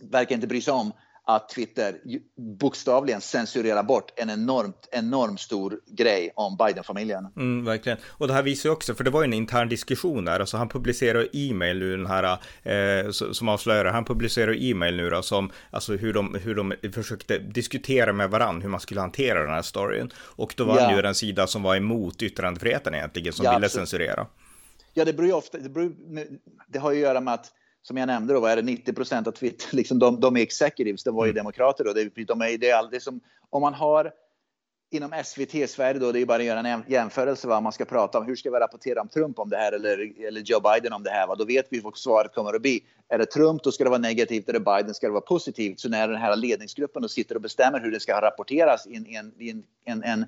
verkar 0.00 0.34
inte 0.34 0.46
bry 0.46 0.60
sig 0.60 0.72
om 0.72 0.92
att 1.30 1.48
Twitter 1.48 1.94
bokstavligen 2.36 3.20
censurerar 3.20 3.82
bort 3.82 4.12
en 4.16 4.30
enormt, 4.30 4.88
enormt 4.92 5.40
stor 5.40 5.80
grej 5.86 6.30
om 6.34 6.56
Biden-familjen. 6.56 7.26
Mm, 7.36 7.64
verkligen. 7.64 7.98
Och 8.06 8.28
det 8.28 8.34
här 8.34 8.42
visar 8.42 8.68
ju 8.68 8.72
också, 8.72 8.94
för 8.94 9.04
det 9.04 9.10
var 9.10 9.22
ju 9.22 9.24
en 9.24 9.32
intern 9.32 9.68
diskussion 9.68 10.24
där, 10.24 10.40
alltså 10.40 10.56
han 10.56 10.68
publicerar 10.68 11.28
e-mail 11.32 11.78
nu 11.78 11.96
den 11.96 12.06
här, 12.06 12.38
eh, 12.62 13.10
som 13.10 13.48
avslöjar 13.48 13.84
han 13.84 14.04
publicerar 14.04 14.62
e-mail 14.62 14.96
nu 14.96 15.10
då 15.10 15.22
som, 15.22 15.50
alltså 15.70 15.96
hur 15.96 16.12
de, 16.12 16.34
hur 16.34 16.54
de 16.54 16.74
försökte 16.92 17.38
diskutera 17.38 18.12
med 18.12 18.30
varandra 18.30 18.62
hur 18.62 18.70
man 18.70 18.80
skulle 18.80 19.00
hantera 19.00 19.40
den 19.40 19.54
här 19.54 19.62
storyn. 19.62 20.10
Och 20.16 20.54
då 20.56 20.64
var 20.64 20.76
ja. 20.76 20.84
han 20.84 20.96
ju 20.96 21.02
den 21.02 21.14
sida 21.14 21.46
som 21.46 21.62
var 21.62 21.76
emot 21.76 22.22
yttrandefriheten 22.22 22.94
egentligen, 22.94 23.32
som 23.32 23.44
ja, 23.44 23.54
ville 23.54 23.66
absolut. 23.66 23.88
censurera. 23.88 24.26
Ja, 24.94 25.04
det 25.04 25.12
beror 25.12 25.28
ju 25.28 25.34
ofta, 25.34 25.58
det, 25.58 25.68
beror, 25.68 25.92
det 26.68 26.78
har 26.78 26.92
ju 26.92 26.96
att 26.96 27.02
göra 27.02 27.20
med 27.20 27.34
att 27.34 27.52
som 27.82 27.96
jag 27.96 28.06
nämnde 28.06 28.34
då, 28.34 28.40
vad 28.40 28.50
är 28.50 28.56
det 28.56 28.62
90 28.62 28.92
procent 28.92 29.26
av 29.26 29.32
Twitter, 29.32 29.66
liksom 29.76 29.98
de, 29.98 30.20
de 30.20 30.36
är 30.36 30.40
executives, 30.40 31.04
de 31.04 31.14
var 31.14 31.24
ju 31.24 31.30
mm. 31.30 31.40
demokrater 31.40 31.84
då. 31.84 31.92
Det, 31.92 32.24
de 32.24 32.40
är, 32.40 32.58
det 32.58 32.70
är 32.70 32.76
aldrig 32.76 33.02
som, 33.02 33.20
om 33.50 33.62
man 33.62 33.74
har 33.74 34.12
inom 34.90 35.12
SVT 35.24 35.70
Sverige 35.70 36.00
då, 36.00 36.12
det 36.12 36.20
är 36.20 36.26
bara 36.26 36.38
att 36.38 36.44
göra 36.44 36.60
en 36.60 36.82
jämförelse 36.88 37.48
vad 37.48 37.62
man 37.62 37.72
ska 37.72 37.84
prata 37.84 38.18
om. 38.18 38.26
Hur 38.26 38.36
ska 38.36 38.50
vi 38.50 38.58
rapportera 38.58 39.00
om 39.00 39.08
Trump 39.08 39.38
om 39.38 39.50
det 39.50 39.56
här 39.56 39.72
eller, 39.72 40.26
eller 40.26 40.40
Joe 40.40 40.60
Biden 40.60 40.92
om 40.92 41.02
det 41.02 41.10
här? 41.10 41.26
Va? 41.26 41.34
Då 41.34 41.44
vet 41.44 41.66
vi 41.70 41.80
vad 41.80 41.96
svaret 41.96 42.34
kommer 42.34 42.54
att 42.54 42.62
bli. 42.62 42.84
Är 43.08 43.18
det 43.18 43.26
Trump, 43.26 43.62
då 43.62 43.72
ska 43.72 43.84
det 43.84 43.90
vara 43.90 44.00
negativt. 44.00 44.48
Är 44.48 44.52
det 44.52 44.60
Biden, 44.60 44.94
ska 44.94 45.06
det 45.06 45.12
vara 45.12 45.20
positivt. 45.20 45.80
Så 45.80 45.88
när 45.88 46.08
den 46.08 46.20
här 46.20 46.36
ledningsgruppen 46.36 47.02
då 47.02 47.08
sitter 47.08 47.34
och 47.34 47.40
bestämmer 47.40 47.80
hur 47.80 47.90
det 47.90 48.00
ska 48.00 48.20
rapporteras 48.20 48.86
i 48.86 48.96
en, 48.96 49.06
en, 49.06 49.62
en, 49.84 50.04
en 50.04 50.24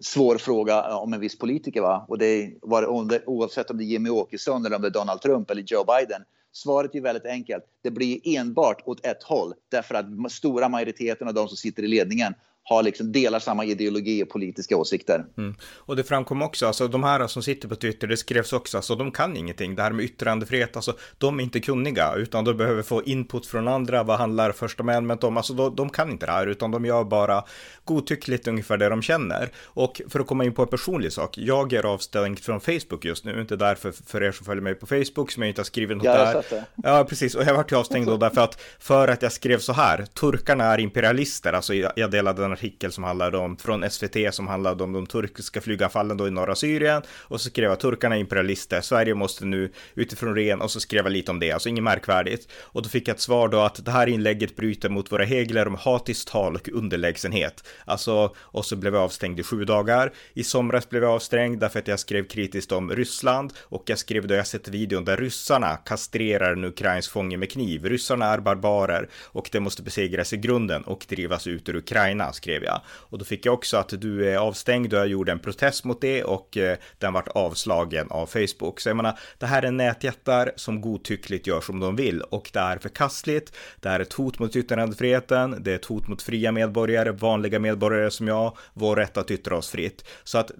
svår 0.00 0.38
fråga 0.38 0.96
om 0.96 1.12
en 1.12 1.20
viss 1.20 1.38
politiker, 1.38 1.80
va? 1.80 2.06
Och 2.08 2.18
det 2.18 2.54
var, 2.62 2.88
oavsett 3.28 3.70
om 3.70 3.78
det 3.78 3.84
är 3.84 3.86
Jimmy 3.86 4.10
Åkesson 4.10 4.66
eller 4.66 4.76
om 4.76 4.82
det 4.82 4.88
är 4.88 4.92
Donald 4.92 5.20
Trump 5.20 5.50
eller 5.50 5.62
Joe 5.62 5.84
Biden, 5.84 6.24
Svaret 6.52 6.94
är 6.94 7.00
väldigt 7.00 7.26
enkelt. 7.26 7.64
Det 7.82 7.90
blir 7.90 8.20
enbart 8.24 8.82
åt 8.86 9.06
ett 9.06 9.22
håll 9.22 9.54
därför 9.70 9.94
att 9.94 10.32
stora 10.32 10.68
majoriteten 10.68 11.28
av 11.28 11.34
de 11.34 11.48
som 11.48 11.56
sitter 11.56 11.82
i 11.82 11.88
ledningen 11.88 12.34
har 12.64 12.82
liksom, 12.82 13.12
delar 13.12 13.38
samma 13.38 13.64
ideologi 13.64 14.22
och 14.22 14.28
politiska 14.28 14.76
åsikter. 14.76 15.24
Mm. 15.38 15.54
Och 15.62 15.96
det 15.96 16.04
framkom 16.04 16.42
också, 16.42 16.66
alltså 16.66 16.88
de 16.88 17.04
här 17.04 17.26
som 17.26 17.42
sitter 17.42 17.68
på 17.68 17.76
Twitter, 17.76 18.06
det 18.06 18.16
skrevs 18.16 18.52
också, 18.52 18.76
alltså 18.76 18.94
de 18.94 19.10
kan 19.10 19.36
ingenting. 19.36 19.74
Det 19.74 19.82
här 19.82 19.90
med 19.90 20.04
yttrandefrihet, 20.04 20.76
alltså 20.76 20.96
de 21.18 21.38
är 21.38 21.42
inte 21.44 21.60
kunniga, 21.60 22.14
utan 22.14 22.44
de 22.44 22.56
behöver 22.56 22.82
få 22.82 23.02
input 23.02 23.46
från 23.46 23.68
andra. 23.68 24.02
Vad 24.02 24.18
handlar 24.18 24.52
första 24.52 24.82
amendment 24.82 25.24
om? 25.24 25.36
Alltså 25.36 25.52
de, 25.52 25.76
de, 25.76 25.90
kan 25.90 26.10
inte 26.10 26.26
det 26.26 26.32
här, 26.32 26.46
utan 26.46 26.70
de 26.70 26.84
gör 26.84 27.04
bara 27.04 27.44
godtyckligt 27.84 28.48
ungefär 28.48 28.76
det 28.76 28.88
de 28.88 29.02
känner. 29.02 29.50
Och 29.64 30.00
för 30.08 30.20
att 30.20 30.26
komma 30.26 30.44
in 30.44 30.54
på 30.54 30.62
en 30.62 30.68
personlig 30.68 31.12
sak, 31.12 31.38
jag 31.38 31.72
är 31.72 31.86
avstängd 31.86 32.38
från 32.38 32.60
Facebook 32.60 33.04
just 33.04 33.24
nu, 33.24 33.40
inte 33.40 33.56
därför 33.56 33.92
för 34.06 34.22
er 34.22 34.32
som 34.32 34.46
följer 34.46 34.62
mig 34.62 34.74
på 34.74 34.86
Facebook 34.86 35.30
som 35.30 35.42
jag 35.42 35.50
inte 35.50 35.60
har 35.60 35.64
skrivit 35.64 35.96
något 35.96 36.06
ja, 36.06 36.42
där. 36.50 36.64
Ja, 36.82 37.04
precis, 37.08 37.34
och 37.34 37.44
jag 37.44 37.54
vart 37.54 37.72
avstängd 37.72 38.06
då 38.06 38.16
därför 38.16 38.40
att 38.40 38.60
för 38.78 39.08
att 39.08 39.22
jag 39.22 39.32
skrev 39.32 39.58
så 39.58 39.72
här, 39.72 40.06
turkarna 40.06 40.64
är 40.64 40.80
imperialister, 40.80 41.52
alltså 41.52 41.74
jag, 41.74 41.92
jag 41.96 42.10
delade 42.10 42.51
en 42.52 42.58
artikel 42.58 42.92
som 42.92 43.04
handlade 43.04 43.38
om, 43.38 43.56
från 43.56 43.90
SVT 43.90 44.34
som 44.34 44.48
handlade 44.48 44.84
om 44.84 44.92
de 44.92 45.06
turkiska 45.06 45.60
flyganfallen 45.60 46.16
då 46.16 46.28
i 46.28 46.30
norra 46.30 46.54
Syrien. 46.54 47.02
Och 47.08 47.40
så 47.40 47.50
skrev 47.50 47.70
jag 47.70 47.80
turkarna 47.80 48.16
är 48.16 48.20
imperialister, 48.20 48.80
Sverige 48.80 49.14
måste 49.14 49.44
nu 49.44 49.72
utifrån 49.94 50.34
ren 50.34 50.60
och 50.60 50.70
så 50.70 50.80
skrev 50.80 51.04
jag 51.04 51.12
lite 51.12 51.30
om 51.30 51.40
det, 51.40 51.52
alltså 51.52 51.68
inget 51.68 51.84
märkvärdigt. 51.84 52.48
Och 52.60 52.82
då 52.82 52.88
fick 52.88 53.08
jag 53.08 53.14
ett 53.14 53.20
svar 53.20 53.48
då 53.48 53.60
att 53.60 53.84
det 53.84 53.90
här 53.90 54.06
inlägget 54.06 54.56
bryter 54.56 54.88
mot 54.88 55.12
våra 55.12 55.24
regler 55.24 55.68
om 55.68 55.74
hatiskt 55.74 56.28
tal 56.28 56.54
och 56.54 56.68
underlägsenhet. 56.68 57.64
Alltså, 57.84 58.34
och 58.38 58.64
så 58.64 58.76
blev 58.76 58.94
jag 58.94 59.02
avstängd 59.02 59.40
i 59.40 59.42
sju 59.42 59.64
dagar. 59.64 60.12
I 60.34 60.44
somras 60.44 60.88
blev 60.88 61.02
jag 61.02 61.12
avstängd 61.12 61.60
därför 61.60 61.78
att 61.78 61.88
jag 61.88 62.00
skrev 62.00 62.28
kritiskt 62.28 62.72
om 62.72 62.90
Ryssland 62.90 63.52
och 63.60 63.82
jag 63.86 63.98
skrev 63.98 64.26
då 64.26 64.34
jag 64.34 64.46
sett 64.46 64.68
videon 64.68 65.04
där 65.04 65.16
ryssarna 65.16 65.76
kastrerar 65.76 66.52
en 66.52 66.64
ukrainsk 66.64 67.10
fånge 67.10 67.36
med 67.36 67.50
kniv. 67.50 67.84
Ryssarna 67.84 68.26
är 68.26 68.38
barbarer 68.38 69.08
och 69.24 69.48
det 69.52 69.60
måste 69.60 69.82
besegras 69.82 70.32
i 70.32 70.36
grunden 70.36 70.82
och 70.82 71.06
drivas 71.08 71.46
ut 71.46 71.68
ur 71.68 71.76
Ukraina, 71.76 72.32
skrev 72.42 72.64
jag. 72.64 72.80
Och 72.88 73.18
då 73.18 73.24
fick 73.24 73.46
jag 73.46 73.54
också 73.54 73.76
att 73.76 74.00
du 74.00 74.30
är 74.30 74.36
avstängd 74.36 74.92
och 74.92 74.98
jag 74.98 75.06
gjorde 75.06 75.32
en 75.32 75.38
protest 75.38 75.84
mot 75.84 76.00
det 76.00 76.24
och 76.24 76.56
eh, 76.56 76.76
den 76.98 77.12
vart 77.12 77.28
avslagen 77.28 78.10
av 78.10 78.26
Facebook. 78.26 78.80
Så 78.80 78.88
jag 78.88 78.96
menar, 78.96 79.18
det 79.38 79.46
här 79.46 79.62
är 79.62 79.70
nätjättar 79.70 80.52
som 80.56 80.80
godtyckligt 80.80 81.46
gör 81.46 81.60
som 81.60 81.80
de 81.80 81.96
vill 81.96 82.20
och 82.22 82.50
det 82.52 82.58
är 82.60 82.78
förkastligt. 82.78 83.52
Det 83.80 83.88
är 83.88 84.00
ett 84.00 84.12
hot 84.12 84.38
mot 84.38 84.56
yttrandefriheten. 84.56 85.56
Det 85.60 85.70
är 85.72 85.76
ett 85.76 85.84
hot 85.84 86.08
mot 86.08 86.22
fria 86.22 86.52
medborgare, 86.52 87.10
vanliga 87.10 87.58
medborgare 87.58 88.10
som 88.10 88.28
jag, 88.28 88.56
vår 88.74 88.96
rätt 88.96 89.16
att 89.16 89.30
yttra 89.30 89.56
oss 89.56 89.70
fritt. 89.70 90.04
Så 90.24 90.38
att 90.38 90.50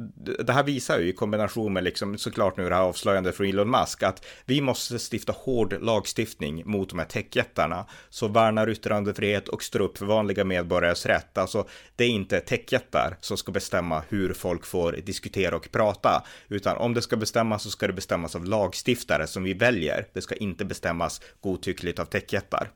det 0.44 0.52
här 0.52 0.62
visar 0.62 0.98
ju 0.98 1.08
i 1.08 1.12
kombination 1.12 1.72
med 1.72 1.84
liksom 1.84 2.18
såklart 2.18 2.56
nu 2.56 2.68
det 2.68 2.74
här 2.74 2.82
avslöjandet 2.82 3.36
från 3.36 3.46
Elon 3.46 3.70
Musk 3.70 4.02
att 4.02 4.24
vi 4.44 4.60
måste 4.60 4.98
stifta 4.98 5.32
hård 5.32 5.76
lagstiftning 5.80 6.62
mot 6.66 6.90
de 6.90 6.98
här 6.98 7.06
techjättarna 7.06 7.86
som 8.08 8.32
värnar 8.32 8.70
yttrandefrihet 8.70 9.48
och 9.48 9.62
står 9.62 9.80
upp 9.80 9.98
för 9.98 10.06
vanliga 10.06 10.44
medborgares 10.44 11.06
rätt. 11.06 11.38
Alltså 11.38 11.66
det 11.97 12.05
är 12.05 12.09
inte 12.09 12.41
techjättar 12.41 13.17
som 13.21 13.37
ska 13.37 13.52
bestämma 13.52 14.02
hur 14.09 14.33
folk 14.33 14.67
får 14.67 14.93
diskutera 14.93 15.57
och 15.57 15.69
prata, 15.73 16.25
utan 16.49 16.76
om 16.76 16.95
det 16.95 17.02
ska 17.02 17.17
bestämmas 17.17 17.62
så 17.62 17.71
ska 17.71 17.87
det 17.87 17.93
bestämmas 17.93 18.37
av 18.37 18.45
lagstiftare 18.45 19.26
som 19.26 19.43
vi 19.43 19.55
väljer. 19.55 20.09
Det 20.12 20.21
ska 20.21 20.35
inte 20.35 20.64
bestämmas 20.64 21.21
godtyckligt 21.41 21.99
av 21.99 22.05
techjättar. 22.05 22.71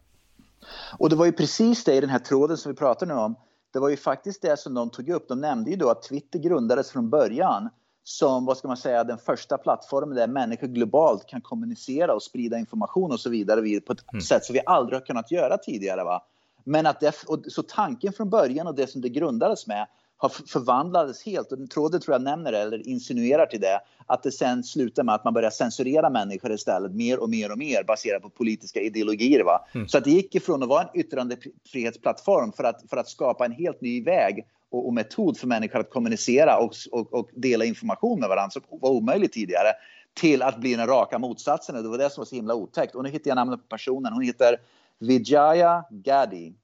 Och 0.98 1.10
det 1.10 1.16
var 1.16 1.26
ju 1.26 1.32
precis 1.32 1.84
det 1.84 1.94
i 1.94 2.00
den 2.00 2.10
här 2.10 2.18
tråden 2.18 2.56
som 2.56 2.72
vi 2.72 2.76
pratar 2.76 3.06
nu 3.06 3.14
om. 3.14 3.34
Det 3.72 3.78
var 3.78 3.88
ju 3.88 3.96
faktiskt 3.96 4.42
det 4.42 4.58
som 4.58 4.74
de 4.74 4.90
tog 4.90 5.08
upp. 5.08 5.28
De 5.28 5.40
nämnde 5.40 5.70
ju 5.70 5.76
då 5.76 5.90
att 5.90 6.02
Twitter 6.02 6.38
grundades 6.38 6.90
från 6.90 7.10
början 7.10 7.68
som, 8.04 8.44
vad 8.44 8.58
ska 8.58 8.68
man 8.68 8.76
säga, 8.76 9.04
den 9.04 9.18
första 9.18 9.58
plattformen 9.58 10.16
där 10.16 10.28
människor 10.28 10.66
globalt 10.66 11.26
kan 11.26 11.40
kommunicera 11.40 12.14
och 12.14 12.22
sprida 12.22 12.58
information 12.58 13.12
och 13.12 13.20
så 13.20 13.30
vidare 13.30 13.80
på 13.80 13.92
ett 13.92 14.12
mm. 14.12 14.22
sätt 14.22 14.44
som 14.44 14.52
vi 14.52 14.60
aldrig 14.66 15.00
har 15.00 15.06
kunnat 15.06 15.30
göra 15.30 15.58
tidigare. 15.58 16.04
Va? 16.04 16.22
Men 16.66 16.86
att 16.86 17.00
det, 17.00 17.12
så 17.48 17.62
tanken 17.62 18.12
från 18.12 18.30
början 18.30 18.66
och 18.66 18.74
det 18.74 18.86
som 18.86 19.00
det 19.00 19.08
grundades 19.08 19.66
med 19.66 19.86
har 20.16 20.28
förvandlats 20.28 21.26
helt. 21.26 21.52
Och 21.52 21.70
tråden 21.70 22.00
tror 22.00 22.14
jag 22.14 22.22
nämner 22.22 22.52
det, 22.52 22.58
eller 22.58 22.88
insinuerar 22.88 23.46
till 23.46 23.60
det, 23.60 23.80
att 24.06 24.22
det 24.22 24.32
sen 24.32 24.64
slutar 24.64 25.02
med 25.02 25.14
att 25.14 25.24
man 25.24 25.34
börjar 25.34 25.50
censurera 25.50 26.10
människor 26.10 26.52
istället 26.52 26.92
mer 26.92 27.18
och 27.18 27.30
mer 27.30 27.52
och 27.52 27.58
mer 27.58 27.84
baserat 27.84 28.22
på 28.22 28.30
politiska 28.30 28.80
ideologier. 28.80 29.44
Va? 29.44 29.66
Mm. 29.74 29.88
Så 29.88 29.98
att 29.98 30.04
det 30.04 30.10
gick 30.10 30.34
ifrån 30.34 30.62
att 30.62 30.68
vara 30.68 30.82
en 30.82 31.00
yttrandefrihetsplattform 31.00 32.52
för 32.52 32.64
att, 32.64 32.90
för 32.90 32.96
att 32.96 33.08
skapa 33.08 33.44
en 33.44 33.52
helt 33.52 33.80
ny 33.80 34.04
väg 34.04 34.46
och, 34.70 34.86
och 34.86 34.94
metod 34.94 35.38
för 35.38 35.46
människor 35.46 35.80
att 35.80 35.90
kommunicera 35.90 36.58
och, 36.58 36.72
och, 36.92 37.14
och, 37.14 37.30
dela 37.32 37.64
information 37.64 38.20
med 38.20 38.28
varandra 38.28 38.50
som 38.50 38.62
var 38.68 38.90
omöjligt 38.90 39.32
tidigare 39.32 39.68
till 40.16 40.42
att 40.42 40.60
bli 40.60 40.74
den 40.74 40.86
raka 40.86 41.18
motsatsen. 41.18 41.82
Det 41.82 41.88
var 41.88 41.98
det 41.98 42.10
som 42.10 42.20
var 42.20 42.24
så 42.26 42.34
himla 42.34 42.54
otäckt. 42.54 42.94
Och 42.94 43.02
nu 43.04 43.10
hittar 43.10 43.30
jag 43.30 43.36
namnet 43.36 43.60
på 43.60 43.66
personen. 43.68 44.12
Hon 44.12 44.22
heter 44.22 44.60
Vijaya 44.98 45.84
Gadi. 45.90 46.54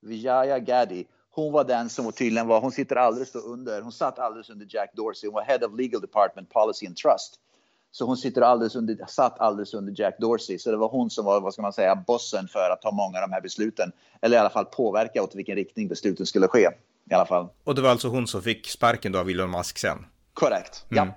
Vijaya 0.00 0.58
Gadi. 0.58 1.06
Hon 1.30 1.52
var 1.52 1.64
den 1.64 1.88
som 1.88 2.12
tydligen 2.12 2.46
var, 2.46 2.60
hon 2.60 2.72
sitter 2.72 2.96
alldeles 2.96 3.34
under, 3.34 3.82
hon 3.82 3.92
satt 3.92 4.18
alldeles 4.18 4.50
under 4.50 4.66
Jack 4.70 4.90
Dorsey. 4.94 5.28
Hon 5.28 5.34
var 5.34 5.42
Head 5.42 5.66
of 5.66 5.78
Legal 5.78 6.00
Department 6.00 6.50
Policy 6.50 6.86
and 6.86 6.96
Trust. 6.96 7.34
Så 7.90 8.04
hon 8.06 8.16
sitter 8.16 8.42
alldeles 8.42 8.76
under, 8.76 8.96
satt 9.08 9.40
alldeles 9.40 9.74
under 9.74 9.94
Jack 9.96 10.16
Dorsey. 10.18 10.58
Så 10.58 10.70
det 10.70 10.76
var 10.76 10.88
hon 10.88 11.10
som 11.10 11.24
var, 11.24 11.40
vad 11.40 11.52
ska 11.52 11.62
man 11.62 11.72
säga, 11.72 11.96
bossen 12.06 12.48
för 12.48 12.70
att 12.70 12.82
ta 12.82 12.90
många 12.90 13.18
av 13.18 13.28
de 13.28 13.32
här 13.32 13.40
besluten. 13.40 13.92
Eller 14.20 14.36
i 14.36 14.40
alla 14.40 14.50
fall 14.50 14.64
påverka 14.64 15.22
åt 15.22 15.34
vilken 15.34 15.56
riktning 15.56 15.88
besluten 15.88 16.26
skulle 16.26 16.48
ske. 16.48 16.68
I 17.10 17.14
alla 17.14 17.26
fall. 17.26 17.48
Och 17.64 17.74
det 17.74 17.82
var 17.82 17.90
alltså 17.90 18.08
hon 18.08 18.26
som 18.26 18.42
fick 18.42 18.68
sparken 18.68 19.12
då 19.12 19.18
av 19.18 19.28
Elon 19.30 19.50
Musk 19.50 19.78
sen? 19.78 20.06
Korrekt, 20.34 20.84
ja. 20.88 21.02
Mm. 21.02 21.08
Eh, 21.08 21.14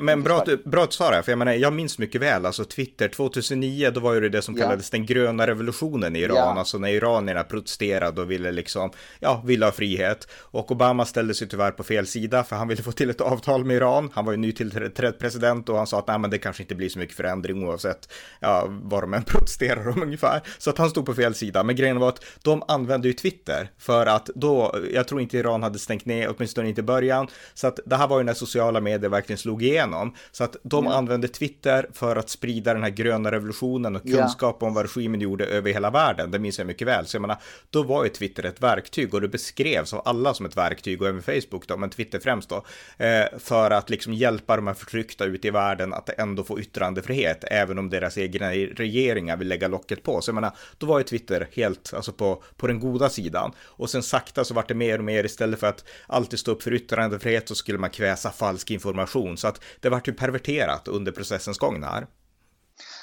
men 0.00 0.22
bra, 0.22 0.44
bra 0.64 0.84
att 0.84 0.92
svara, 0.92 1.22
för 1.22 1.32
jag 1.32 1.38
menar, 1.38 1.52
jag 1.52 1.72
minns 1.72 1.98
mycket 1.98 2.20
väl, 2.20 2.46
alltså 2.46 2.64
Twitter 2.64 3.08
2009, 3.08 3.90
då 3.90 4.00
var 4.00 4.14
ju 4.14 4.20
det 4.20 4.40
det 4.40 4.44
som 4.44 4.54
kallades 4.54 4.88
ja. 4.92 4.98
den 4.98 5.06
gröna 5.06 5.46
revolutionen 5.46 6.16
i 6.16 6.20
Iran, 6.20 6.36
ja. 6.36 6.58
alltså 6.58 6.78
när 6.78 6.88
iranierna 6.88 7.44
protesterade 7.44 8.20
och 8.20 8.30
ville 8.30 8.50
liksom, 8.50 8.90
ja, 9.20 9.42
ville 9.46 9.64
ha 9.64 9.72
frihet. 9.72 10.28
Och 10.32 10.70
Obama 10.70 11.04
ställde 11.04 11.34
sig 11.34 11.48
tyvärr 11.48 11.70
på 11.70 11.84
fel 11.84 12.06
sida, 12.06 12.44
för 12.44 12.56
han 12.56 12.68
ville 12.68 12.82
få 12.82 12.92
till 12.92 13.10
ett 13.10 13.20
avtal 13.20 13.64
med 13.64 13.76
Iran. 13.76 14.10
Han 14.14 14.24
var 14.24 14.32
ju 14.32 14.38
nytillträdd 14.38 15.18
president 15.18 15.68
och 15.68 15.76
han 15.76 15.86
sa 15.86 15.98
att 15.98 16.06
nej, 16.06 16.18
men 16.18 16.30
det 16.30 16.38
kanske 16.38 16.62
inte 16.62 16.74
blir 16.74 16.88
så 16.88 16.98
mycket 16.98 17.16
förändring 17.16 17.68
oavsett, 17.68 18.12
ja, 18.40 18.66
vad 18.68 19.02
de 19.02 19.14
än 19.14 19.22
protesterar 19.24 19.88
om 19.88 20.02
ungefär. 20.02 20.40
Så 20.58 20.70
att 20.70 20.78
han 20.78 20.90
stod 20.90 21.06
på 21.06 21.14
fel 21.14 21.34
sida. 21.34 21.62
Men 21.62 21.76
grejen 21.76 21.98
var 21.98 22.08
att 22.08 22.24
de 22.42 22.62
använde 22.68 23.08
ju 23.08 23.14
Twitter 23.14 23.70
för 23.78 24.06
att 24.06 24.26
då, 24.34 24.76
jag 24.92 25.08
tror 25.08 25.20
inte 25.20 25.38
Iran 25.38 25.62
hade 25.62 25.78
stängt 25.78 26.04
ner, 26.04 26.34
åtminstone 26.36 26.68
inte 26.68 26.80
i 26.80 26.84
början. 26.84 27.28
Så 27.54 27.66
att 27.66 27.78
det 27.86 27.96
här 27.96 28.08
var 28.08 28.18
ju 28.18 28.24
när 28.24 28.34
sociala 28.34 28.80
medier 28.80 29.10
verkligen 29.10 29.38
slog 29.40 29.62
igenom. 29.62 30.14
Så 30.32 30.44
att 30.44 30.56
de 30.62 30.84
mm. 30.84 30.98
använde 30.98 31.28
Twitter 31.28 31.86
för 31.92 32.16
att 32.16 32.30
sprida 32.30 32.74
den 32.74 32.82
här 32.82 32.90
gröna 32.90 33.32
revolutionen 33.32 33.96
och 33.96 34.02
kunskap 34.02 34.62
yeah. 34.62 34.68
om 34.68 34.74
vad 34.74 34.84
regimen 34.84 35.20
gjorde 35.20 35.46
över 35.46 35.72
hela 35.72 35.90
världen. 35.90 36.30
Det 36.30 36.38
minns 36.38 36.58
jag 36.58 36.66
mycket 36.66 36.88
väl. 36.88 37.06
Så 37.06 37.16
jag 37.16 37.20
menar, 37.20 37.36
då 37.70 37.82
var 37.82 38.04
ju 38.04 38.10
Twitter 38.10 38.46
ett 38.46 38.62
verktyg 38.62 39.14
och 39.14 39.20
det 39.20 39.28
beskrevs 39.28 39.94
av 39.94 40.02
alla 40.04 40.34
som 40.34 40.46
ett 40.46 40.56
verktyg 40.56 41.02
och 41.02 41.08
även 41.08 41.22
Facebook 41.22 41.66
då, 41.66 41.76
men 41.76 41.90
Twitter 41.90 42.20
främst 42.20 42.48
då, 42.48 42.64
eh, 43.04 43.38
för 43.38 43.70
att 43.70 43.90
liksom 43.90 44.12
hjälpa 44.12 44.56
de 44.56 44.66
här 44.66 44.74
förtryckta 44.74 45.24
ute 45.24 45.48
i 45.48 45.50
världen 45.50 45.94
att 45.94 46.08
ändå 46.08 46.44
få 46.44 46.60
yttrandefrihet, 46.60 47.44
även 47.50 47.78
om 47.78 47.90
deras 47.90 48.18
egna 48.18 48.50
regeringar 48.50 49.36
vill 49.36 49.48
lägga 49.48 49.68
locket 49.68 50.02
på. 50.02 50.20
Så 50.20 50.28
jag 50.28 50.34
menar, 50.34 50.52
då 50.78 50.86
var 50.86 50.98
ju 50.98 51.04
Twitter 51.04 51.48
helt, 51.52 51.94
alltså 51.94 52.12
på, 52.12 52.42
på 52.56 52.66
den 52.66 52.80
goda 52.80 53.08
sidan. 53.08 53.52
Och 53.60 53.90
sen 53.90 54.02
sakta 54.02 54.44
så 54.44 54.54
vart 54.54 54.68
det 54.68 54.74
mer 54.74 54.98
och 54.98 55.04
mer 55.04 55.24
istället 55.24 55.60
för 55.60 55.66
att 55.66 55.84
alltid 56.06 56.38
stå 56.38 56.52
upp 56.52 56.62
för 56.62 56.74
yttrandefrihet 56.74 57.48
så 57.48 57.54
skulle 57.54 57.78
man 57.78 57.90
kväsa 57.90 58.30
falsk 58.30 58.70
information. 58.70 59.29
Så 59.36 59.48
att 59.48 59.60
det 59.80 59.88
vart 59.88 60.08
ju 60.08 60.12
perverterat 60.12 60.88
under 60.88 61.12
processens 61.12 61.58
gång 61.58 61.80
där. 61.80 62.06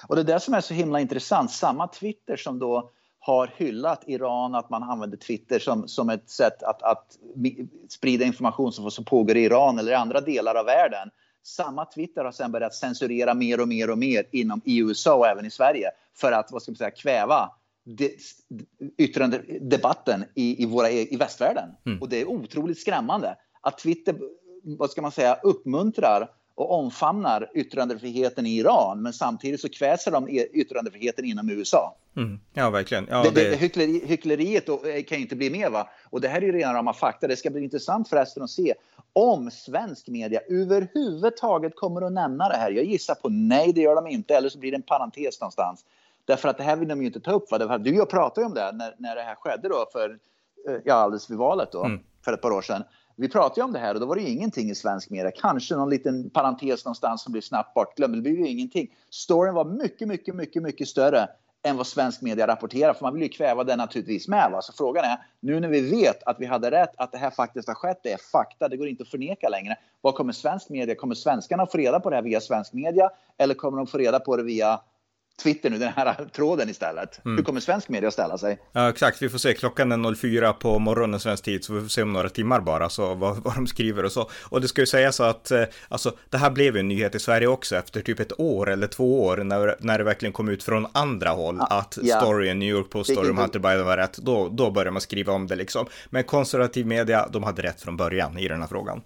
Och 0.07 0.15
det 0.15 0.21
är 0.21 0.25
det 0.25 0.39
som 0.39 0.53
är 0.53 0.61
så 0.61 0.73
himla 0.73 0.99
intressant. 0.99 1.51
Samma 1.51 1.87
Twitter 1.87 2.37
som 2.37 2.59
då 2.59 2.91
har 3.19 3.53
hyllat 3.55 4.03
Iran, 4.07 4.55
att 4.55 4.69
man 4.69 4.83
använder 4.83 5.17
Twitter 5.17 5.59
som, 5.59 5.87
som 5.87 6.09
ett 6.09 6.29
sätt 6.29 6.63
att, 6.63 6.83
att 6.83 7.17
sprida 7.89 8.25
information 8.25 8.71
som, 8.71 8.91
som 8.91 9.05
pågår 9.05 9.37
i 9.37 9.43
Iran 9.43 9.79
eller 9.79 9.91
i 9.91 9.95
andra 9.95 10.21
delar 10.21 10.55
av 10.55 10.65
världen. 10.65 11.09
Samma 11.43 11.85
Twitter 11.85 12.25
har 12.25 12.31
sedan 12.31 12.51
börjat 12.51 12.75
censurera 12.75 13.33
mer 13.33 13.61
och 13.61 13.67
mer 13.67 13.89
och 13.89 13.97
mer 13.97 14.27
inom 14.31 14.61
i 14.65 14.79
USA 14.79 15.15
och 15.15 15.27
även 15.27 15.45
i 15.45 15.51
Sverige 15.51 15.91
för 16.15 16.31
att 16.31 16.51
vad 16.51 16.61
ska 16.61 16.71
man 16.71 16.77
säga, 16.77 16.91
kväva 16.91 17.49
yttrande, 18.97 19.41
debatten 19.61 20.25
i, 20.35 20.63
i, 20.63 20.65
våra, 20.65 20.89
i 20.89 21.15
västvärlden. 21.15 21.69
Mm. 21.85 22.01
Och 22.01 22.09
det 22.09 22.21
är 22.21 22.29
otroligt 22.29 22.79
skrämmande 22.79 23.35
att 23.61 23.77
Twitter 23.77 24.15
vad 24.75 24.89
ska 24.91 25.01
man 25.01 25.11
säga, 25.11 25.39
uppmuntrar 25.43 26.29
och 26.55 26.71
omfamnar 26.71 27.49
yttrandefriheten 27.53 28.45
i 28.45 28.57
Iran 28.57 29.01
men 29.01 29.13
samtidigt 29.13 29.61
så 29.61 29.69
kväser 29.69 30.11
de 30.11 30.29
yttrandefriheten 30.29 31.25
inom 31.25 31.49
USA. 31.49 31.95
Mm. 32.15 32.39
Ja, 32.53 32.69
verkligen. 32.69 33.07
Ja, 33.09 33.23
det, 33.23 33.49
det... 33.49 33.55
Hyckleri, 33.55 34.05
hyckleriet 34.05 34.69
eh, 34.69 34.75
kan 35.07 35.17
ju 35.17 35.23
inte 35.23 35.35
bli 35.35 35.49
mer 35.49 35.69
va? 35.69 35.89
Och 36.09 36.21
det 36.21 36.27
här 36.27 36.41
är 36.41 36.45
ju 36.45 36.51
rena 36.51 36.73
rama 36.73 36.93
fakta. 36.93 37.27
Det 37.27 37.35
ska 37.35 37.49
bli 37.49 37.63
intressant 37.63 38.09
förresten 38.09 38.43
att 38.43 38.49
se 38.49 38.73
om 39.13 39.51
svensk 39.51 40.07
media 40.07 40.39
överhuvudtaget 40.49 41.75
kommer 41.75 42.01
att 42.01 42.11
nämna 42.11 42.49
det 42.49 42.57
här. 42.57 42.71
Jag 42.71 42.85
gissar 42.85 43.15
på 43.15 43.29
nej, 43.29 43.73
det 43.73 43.81
gör 43.81 43.95
de 43.95 44.07
inte. 44.07 44.35
Eller 44.35 44.49
så 44.49 44.59
blir 44.59 44.71
det 44.71 44.77
en 44.77 44.81
parentes 44.81 45.41
någonstans. 45.41 45.85
Därför 46.25 46.49
att 46.49 46.57
det 46.57 46.63
här 46.63 46.75
vill 46.75 46.87
de 46.87 47.01
ju 47.01 47.07
inte 47.07 47.19
ta 47.19 47.31
upp. 47.31 47.51
Va? 47.51 47.77
Du 47.77 47.91
och 47.91 47.97
jag 47.97 48.09
pratade 48.09 48.41
ju 48.41 48.45
om 48.45 48.53
det 48.53 48.71
när, 48.71 48.95
när 48.97 49.15
det 49.15 49.21
här 49.21 49.35
skedde 49.35 49.69
då 49.69 49.85
för, 49.91 50.09
eh, 50.69 50.75
ja, 50.83 50.93
alldeles 50.93 51.29
vid 51.29 51.37
valet 51.37 51.71
då, 51.71 51.83
mm. 51.83 51.99
för 52.25 52.33
ett 52.33 52.41
par 52.41 52.51
år 52.51 52.61
sedan. 52.61 52.83
Vi 53.19 53.29
pratade 53.29 53.61
ju 53.61 53.65
om 53.65 53.73
det 53.73 53.79
här 53.79 53.93
och 53.93 53.99
då 53.99 54.05
var 54.05 54.15
det 54.15 54.21
ju 54.21 54.29
ingenting 54.29 54.69
i 54.69 54.75
svensk 54.75 55.09
media. 55.09 55.31
Kanske 55.31 55.75
någon 55.75 55.89
liten 55.89 56.29
parentes 56.29 56.85
någonstans 56.85 57.23
som 57.23 57.31
blir 57.31 57.41
snabbt 57.41 57.73
bortglömd. 57.73 58.15
Det 58.15 58.21
blir 58.21 58.37
ju 58.37 58.47
ingenting. 58.47 58.87
Storyn 59.09 59.53
var 59.53 59.65
mycket, 59.65 60.07
mycket, 60.07 60.35
mycket, 60.35 60.63
mycket 60.63 60.87
större 60.87 61.29
än 61.63 61.77
vad 61.77 61.87
svensk 61.87 62.21
media 62.21 62.47
rapporterar. 62.47 62.93
För 62.93 63.05
man 63.05 63.13
vill 63.13 63.23
ju 63.23 63.29
kväva 63.29 63.63
den 63.63 63.77
naturligtvis 63.77 64.27
med. 64.27 64.51
Va? 64.51 64.61
Så 64.61 64.73
frågan 64.73 65.03
är, 65.05 65.17
nu 65.39 65.59
när 65.59 65.67
vi 65.67 65.81
vet 65.81 66.23
att 66.23 66.39
vi 66.39 66.45
hade 66.45 66.71
rätt, 66.71 66.91
att 66.97 67.11
det 67.11 67.17
här 67.17 67.29
faktiskt 67.29 67.67
har 67.67 67.75
skett, 67.75 67.99
det 68.03 68.11
är 68.11 68.17
fakta, 68.31 68.67
det 68.67 68.77
går 68.77 68.87
inte 68.87 69.03
att 69.03 69.09
förneka 69.09 69.49
längre. 69.49 69.75
Vad 70.01 70.15
kommer 70.15 70.33
svensk 70.33 70.69
media, 70.69 70.95
kommer 70.95 71.15
svenskarna 71.15 71.65
få 71.65 71.77
reda 71.77 71.99
på 71.99 72.09
det 72.09 72.15
här 72.15 72.23
via 72.23 72.41
svensk 72.41 72.73
media? 72.73 73.09
Eller 73.37 73.53
kommer 73.53 73.77
de 73.77 73.87
få 73.87 73.97
reda 73.97 74.19
på 74.19 74.37
det 74.37 74.43
via 74.43 74.79
Twitter 75.43 75.69
nu, 75.69 75.77
den 75.77 75.93
här 75.95 76.25
tråden 76.35 76.69
istället. 76.69 77.25
Mm. 77.25 77.37
Hur 77.37 77.43
kommer 77.43 77.59
svensk 77.59 77.89
media 77.89 78.07
att 78.07 78.13
ställa 78.13 78.37
sig? 78.37 78.59
Ja, 78.71 78.89
exakt. 78.89 79.21
Vi 79.21 79.29
får 79.29 79.37
se. 79.37 79.53
Klockan 79.53 79.91
är 79.91 80.15
04 80.15 80.53
på 80.53 80.79
morgonen 80.79 81.19
svensk 81.19 81.43
tid, 81.43 81.63
så 81.63 81.73
vi 81.73 81.81
får 81.81 81.87
se 81.87 82.01
om 82.01 82.13
några 82.13 82.29
timmar 82.29 82.59
bara, 82.59 82.89
så 82.89 83.13
vad, 83.13 83.37
vad 83.43 83.55
de 83.55 83.67
skriver 83.67 84.05
och 84.05 84.11
så. 84.11 84.29
Och 84.49 84.61
det 84.61 84.67
ska 84.67 84.81
ju 84.81 84.85
sägas 84.85 85.15
så 85.15 85.23
att, 85.23 85.51
eh, 85.51 85.63
alltså, 85.89 86.13
det 86.29 86.37
här 86.37 86.49
blev 86.49 86.75
ju 86.75 86.79
en 86.79 86.87
nyhet 86.87 87.15
i 87.15 87.19
Sverige 87.19 87.47
också 87.47 87.75
efter 87.75 88.01
typ 88.01 88.19
ett 88.19 88.39
år 88.39 88.69
eller 88.69 88.87
två 88.87 89.25
år, 89.25 89.37
när, 89.37 89.75
när 89.79 89.97
det 89.97 90.03
verkligen 90.03 90.33
kom 90.33 90.49
ut 90.49 90.63
från 90.63 90.87
andra 90.91 91.29
håll, 91.29 91.57
ja, 91.59 91.67
att 91.79 91.97
ja. 92.01 92.19
storyn, 92.19 92.59
New 92.59 92.69
York 92.69 92.89
Post 92.89 93.11
story 93.11 93.29
om 93.29 93.37
Hunter 93.37 93.59
Biden 93.59 93.85
var 93.85 93.97
rätt, 93.97 94.17
då, 94.17 94.49
då 94.49 94.71
började 94.71 94.91
man 94.91 95.01
skriva 95.01 95.33
om 95.33 95.47
det 95.47 95.55
liksom. 95.55 95.85
Men 96.09 96.23
konservativ 96.23 96.85
media, 96.85 97.27
de 97.31 97.43
hade 97.43 97.61
rätt 97.61 97.81
från 97.81 97.97
början 97.97 98.37
i 98.37 98.47
den 98.47 98.61
här 98.61 98.67
frågan. 98.67 99.01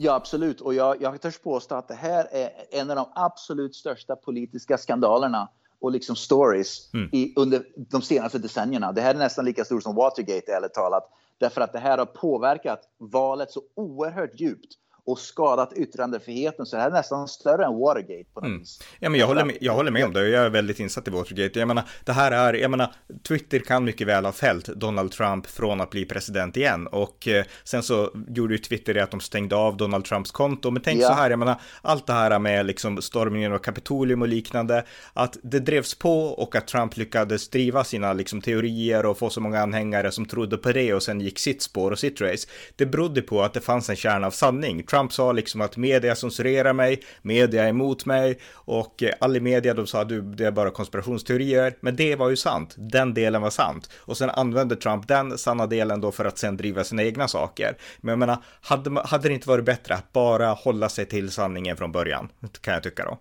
Ja, 0.00 0.14
absolut. 0.14 0.60
Och 0.60 0.74
jag, 0.74 1.02
jag 1.02 1.20
törs 1.20 1.38
påstå 1.38 1.74
att 1.74 1.88
det 1.88 1.94
här 1.94 2.28
är 2.32 2.50
en 2.70 2.90
av 2.90 2.96
de 2.96 3.12
absolut 3.14 3.74
största 3.74 4.16
politiska 4.16 4.78
skandalerna 4.78 5.48
och 5.80 5.92
liksom 5.92 6.16
stories 6.16 6.94
mm. 6.94 7.08
i, 7.12 7.32
under 7.36 7.62
de 7.76 8.02
senaste 8.02 8.38
decennierna. 8.38 8.92
Det 8.92 9.00
här 9.00 9.14
är 9.14 9.18
nästan 9.18 9.44
lika 9.44 9.64
stort 9.64 9.82
som 9.82 9.94
Watergate, 9.94 10.52
ärligt 10.52 10.74
talat. 10.74 11.10
Därför 11.38 11.60
att 11.60 11.72
det 11.72 11.78
här 11.78 11.98
har 11.98 12.06
påverkat 12.06 12.80
valet 12.98 13.50
så 13.50 13.62
oerhört 13.74 14.40
djupt 14.40 14.74
och 15.08 15.18
skadat 15.18 15.72
yttrandefriheten. 15.72 16.66
Så 16.66 16.76
det 16.76 16.82
här 16.82 16.90
är 16.90 16.94
nästan 16.94 17.28
större 17.28 17.64
än 17.64 17.78
Watergate 17.78 18.24
på 18.34 18.40
något 18.40 18.46
mm. 18.46 18.58
vis. 18.58 18.80
Ja, 19.00 19.08
men 19.08 19.20
jag 19.20 19.26
håller, 19.26 19.44
med, 19.44 19.56
jag 19.60 19.74
håller 19.74 19.90
med 19.90 20.04
om 20.04 20.12
det. 20.12 20.28
Jag 20.28 20.44
är 20.44 20.50
väldigt 20.50 20.80
insatt 20.80 21.08
i 21.08 21.10
Watergate. 21.10 21.58
Jag 21.58 21.68
menar, 21.68 21.84
det 22.04 22.12
här 22.12 22.32
är, 22.32 22.54
jag 22.54 22.70
menar, 22.70 22.94
Twitter 23.28 23.58
kan 23.58 23.84
mycket 23.84 24.06
väl 24.06 24.24
ha 24.24 24.32
fällt 24.32 24.66
Donald 24.66 25.12
Trump 25.12 25.46
från 25.46 25.80
att 25.80 25.90
bli 25.90 26.04
president 26.04 26.56
igen. 26.56 26.86
Och 26.86 27.28
eh, 27.28 27.44
sen 27.64 27.82
så 27.82 28.10
gjorde 28.28 28.54
ju 28.54 28.58
Twitter 28.58 28.94
det 28.94 29.02
att 29.02 29.10
de 29.10 29.20
stängde 29.20 29.56
av 29.56 29.76
Donald 29.76 30.04
Trumps 30.04 30.30
konto. 30.30 30.70
Men 30.70 30.82
tänk 30.82 31.02
ja. 31.02 31.08
så 31.08 31.14
här, 31.14 31.30
jag 31.30 31.38
menar, 31.38 31.60
allt 31.82 32.06
det 32.06 32.12
här 32.12 32.38
med 32.38 32.66
liksom 32.66 33.02
stormningen 33.02 33.52
av 33.52 33.58
Kapitolium 33.58 34.22
och 34.22 34.28
liknande, 34.28 34.84
att 35.12 35.36
det 35.42 35.60
drevs 35.60 35.94
på 35.94 36.24
och 36.24 36.56
att 36.56 36.66
Trump 36.66 36.96
lyckades 36.96 37.48
driva 37.48 37.84
sina 37.84 38.12
liksom 38.12 38.40
teorier 38.40 39.06
och 39.06 39.18
få 39.18 39.30
så 39.30 39.40
många 39.40 39.60
anhängare 39.60 40.12
som 40.12 40.26
trodde 40.26 40.56
på 40.56 40.72
det 40.72 40.94
och 40.94 41.02
sen 41.02 41.20
gick 41.20 41.38
sitt 41.38 41.62
spår 41.62 41.90
och 41.90 41.98
sitt 41.98 42.20
race. 42.20 42.48
Det 42.76 42.86
berodde 42.86 43.22
på 43.22 43.42
att 43.42 43.54
det 43.54 43.60
fanns 43.60 43.90
en 43.90 43.96
kärna 43.96 44.26
av 44.26 44.30
sanning. 44.30 44.82
Trump 44.82 44.97
Trump 44.98 45.12
sa 45.12 45.32
liksom 45.32 45.60
att 45.60 45.76
media 45.76 46.14
censurerar 46.14 46.72
mig, 46.72 47.02
media 47.22 47.64
är 47.64 47.68
emot 47.68 48.06
mig 48.06 48.38
och 48.54 49.02
eh, 49.02 49.14
all 49.20 49.36
i 49.36 49.40
media 49.40 49.74
de 49.74 49.86
sa 49.86 50.00
att 50.00 50.08
det 50.08 50.46
är 50.46 50.50
bara 50.50 50.70
konspirationsteorier. 50.70 51.76
Men 51.80 51.96
det 51.96 52.16
var 52.16 52.28
ju 52.30 52.36
sant, 52.36 52.74
den 52.78 53.14
delen 53.14 53.42
var 53.42 53.50
sant. 53.50 53.90
Och 53.96 54.16
sen 54.16 54.30
använde 54.30 54.76
Trump 54.76 55.08
den 55.08 55.38
sanna 55.38 55.66
delen 55.66 56.00
då 56.00 56.12
för 56.12 56.24
att 56.24 56.38
sen 56.38 56.56
driva 56.56 56.84
sina 56.84 57.02
egna 57.02 57.28
saker. 57.28 57.76
Men 58.00 58.12
jag 58.12 58.18
menar, 58.18 58.38
hade, 58.60 59.00
hade 59.04 59.28
det 59.28 59.34
inte 59.34 59.48
varit 59.48 59.64
bättre 59.64 59.94
att 59.94 60.12
bara 60.12 60.48
hålla 60.48 60.88
sig 60.88 61.06
till 61.06 61.30
sanningen 61.30 61.76
från 61.76 61.92
början? 61.92 62.28
Kan 62.60 62.74
jag 62.74 62.82
tycka 62.82 63.04
då. 63.04 63.18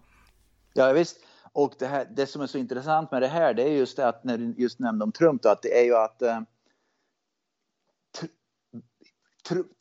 Ja 0.74 0.92
visst. 0.92 1.18
Och 1.54 1.74
det, 1.80 1.88
här, 1.88 2.08
det 2.16 2.26
som 2.26 2.42
är 2.42 2.48
så 2.48 2.58
intressant 2.58 3.12
med 3.12 3.22
det 3.22 3.28
här, 3.28 3.54
det 3.54 3.64
är 3.64 3.72
just 3.72 3.98
det 3.98 4.08
att 4.08 4.24
när 4.24 4.38
du 4.38 4.56
just 4.58 4.80
nämnde 4.80 5.04
om 5.04 5.12
Trump, 5.12 5.42
då, 5.42 5.50
att 5.50 5.62
det 5.62 5.80
är 5.80 5.84
ju 5.84 5.96
att 5.96 6.22
eh, 6.22 6.40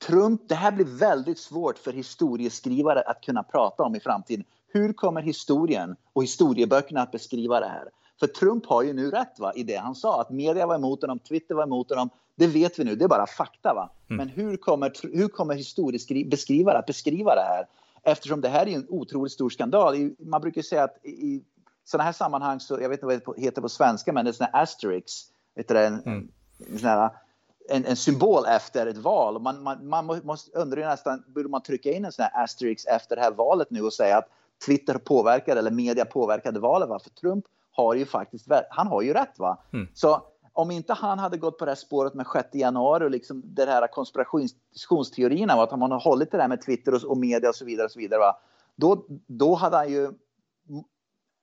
Trump, 0.07 0.49
det 0.49 0.55
här 0.55 0.73
blir 0.73 0.85
väldigt 0.85 1.39
svårt 1.39 1.79
för 1.79 1.93
historieskrivare 1.93 3.01
att 3.01 3.21
kunna 3.21 3.43
prata 3.43 3.83
om 3.83 3.95
i 3.95 4.01
framtiden. 4.01 4.45
Hur 4.73 4.93
kommer 4.93 5.23
historien 5.23 5.97
och 6.13 6.23
historieböckerna 6.23 7.03
att 7.03 7.13
beskriva 7.13 7.61
det 7.61 7.67
här? 7.67 7.89
För 8.21 8.27
Trump 8.27 8.67
har 8.67 8.83
ju 8.83 8.93
nu 8.93 9.11
rätt 9.11 9.39
va, 9.39 9.53
i 9.55 9.63
det 9.63 9.77
han 9.77 9.95
sa, 9.95 10.21
att 10.21 10.31
media 10.31 10.67
var 10.67 10.75
emot 10.75 11.03
honom, 11.03 11.19
Twitter 11.19 11.55
var 11.55 11.63
emot 11.63 11.91
honom. 11.91 12.11
Det 12.37 12.47
vet 12.47 12.79
vi 12.79 12.85
nu, 12.85 12.97
det 12.97 13.05
är 13.05 13.09
bara 13.09 13.27
fakta. 13.27 13.75
Va? 13.75 13.91
Mm. 14.11 14.17
Men 14.17 14.29
hur 14.29 14.57
kommer, 14.57 14.93
hur 15.17 15.29
kommer 15.29 15.55
historieskrivare 15.55 16.79
att 16.79 16.87
beskriva 16.87 17.35
det 17.35 17.43
här? 17.43 17.67
Eftersom 18.03 18.41
det 18.41 18.49
här 18.49 18.69
är 18.69 18.75
en 18.75 18.87
otroligt 18.89 19.33
stor 19.33 19.51
skandal. 19.51 20.11
Man 20.19 20.41
brukar 20.41 20.63
säga 20.63 20.85
att 20.85 21.05
i 21.05 21.43
sådana 21.85 22.05
här 22.05 22.13
sammanhang, 22.13 22.61
så, 22.61 22.81
jag 22.81 22.89
vet 22.89 23.03
inte 23.03 23.07
vad 23.07 23.37
det 23.37 23.43
heter 23.43 23.63
på 23.63 23.69
svenska, 23.69 24.13
men 24.13 24.25
det 24.25 24.31
är 24.31 24.33
sådana 24.33 24.51
här 24.53 24.63
asterix. 24.63 25.13
Vet 25.55 25.69
du, 25.69 25.79
en, 25.79 26.03
mm. 26.03 26.29
sån 26.59 26.89
här, 26.89 27.11
en, 27.69 27.85
en, 27.85 27.97
symbol 27.97 28.47
efter 28.47 28.87
ett 28.87 28.97
val. 28.97 29.43
Man, 29.43 29.63
man, 29.63 29.89
man 29.89 30.21
måste 30.25 30.59
undra 30.59 30.89
nästan, 30.89 31.25
borde 31.27 31.49
man 31.49 31.63
trycka 31.63 31.93
in 31.93 32.05
en 32.05 32.13
sån 32.13 32.23
här 32.23 32.45
asterisk 32.45 32.87
efter 32.89 33.17
det 33.17 33.23
här 33.23 33.33
valet 33.33 33.71
nu 33.71 33.83
och 33.83 33.93
säga 33.93 34.19
att 34.19 34.29
Twitter 34.67 34.99
påverkade 34.99 35.61
eller 35.61 35.71
media 35.71 36.05
påverkade 36.05 36.61
valet? 36.61 36.89
Va? 36.89 36.99
För 36.99 37.11
Trump 37.11 37.45
har 37.71 37.95
ju 37.95 38.07
faktiskt, 38.07 38.47
han 38.71 38.87
har 38.87 39.03
ju 39.03 39.13
rätt 39.13 39.39
va? 39.39 39.59
Mm. 39.73 39.89
Så 39.95 40.23
om 40.53 40.71
inte 40.71 40.93
han 40.93 41.19
hade 41.19 41.37
gått 41.37 41.59
på 41.59 41.65
det 41.65 41.71
här 41.71 41.77
spåret 41.77 42.15
med 42.15 42.27
6 42.33 42.49
januari 42.53 43.05
och 43.05 43.11
liksom 43.11 43.43
det 43.45 43.67
här 43.67 43.87
konspirationsteorierna, 43.87 45.53
att 45.53 45.71
han 45.71 45.83
har 45.83 46.01
hållit 46.01 46.31
det 46.31 46.37
där 46.37 46.49
med 46.49 46.63
Twitter 46.63 46.95
och, 46.95 47.05
och 47.05 47.19
media 47.19 47.49
och 47.49 47.55
så 47.55 47.65
vidare, 47.65 47.85
och 47.85 47.91
så 47.91 47.99
vidare 47.99 48.21
va? 48.21 48.37
Då, 48.77 49.07
då 49.27 49.55
hade 49.55 49.77
han 49.77 49.93
ju, 49.93 50.13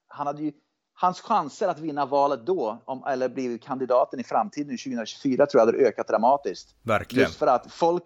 han 0.07 0.27
hade 0.27 0.43
ju 0.43 0.51
hans 0.93 1.21
chanser 1.21 1.67
att 1.67 1.79
vinna 1.79 2.05
valet 2.05 2.45
då, 2.45 2.81
om, 2.85 3.03
eller 3.07 3.29
bli 3.29 3.59
kandidaten 3.59 4.19
i 4.19 4.23
framtiden 4.23 4.77
2024, 4.77 5.45
tror 5.45 5.61
jag 5.61 5.65
hade 5.65 5.77
ökat 5.77 6.07
dramatiskt. 6.07 6.75
Verkligen. 6.81 7.27
Just 7.27 7.39
för 7.39 7.47
att 7.47 7.71
folk, 7.71 8.03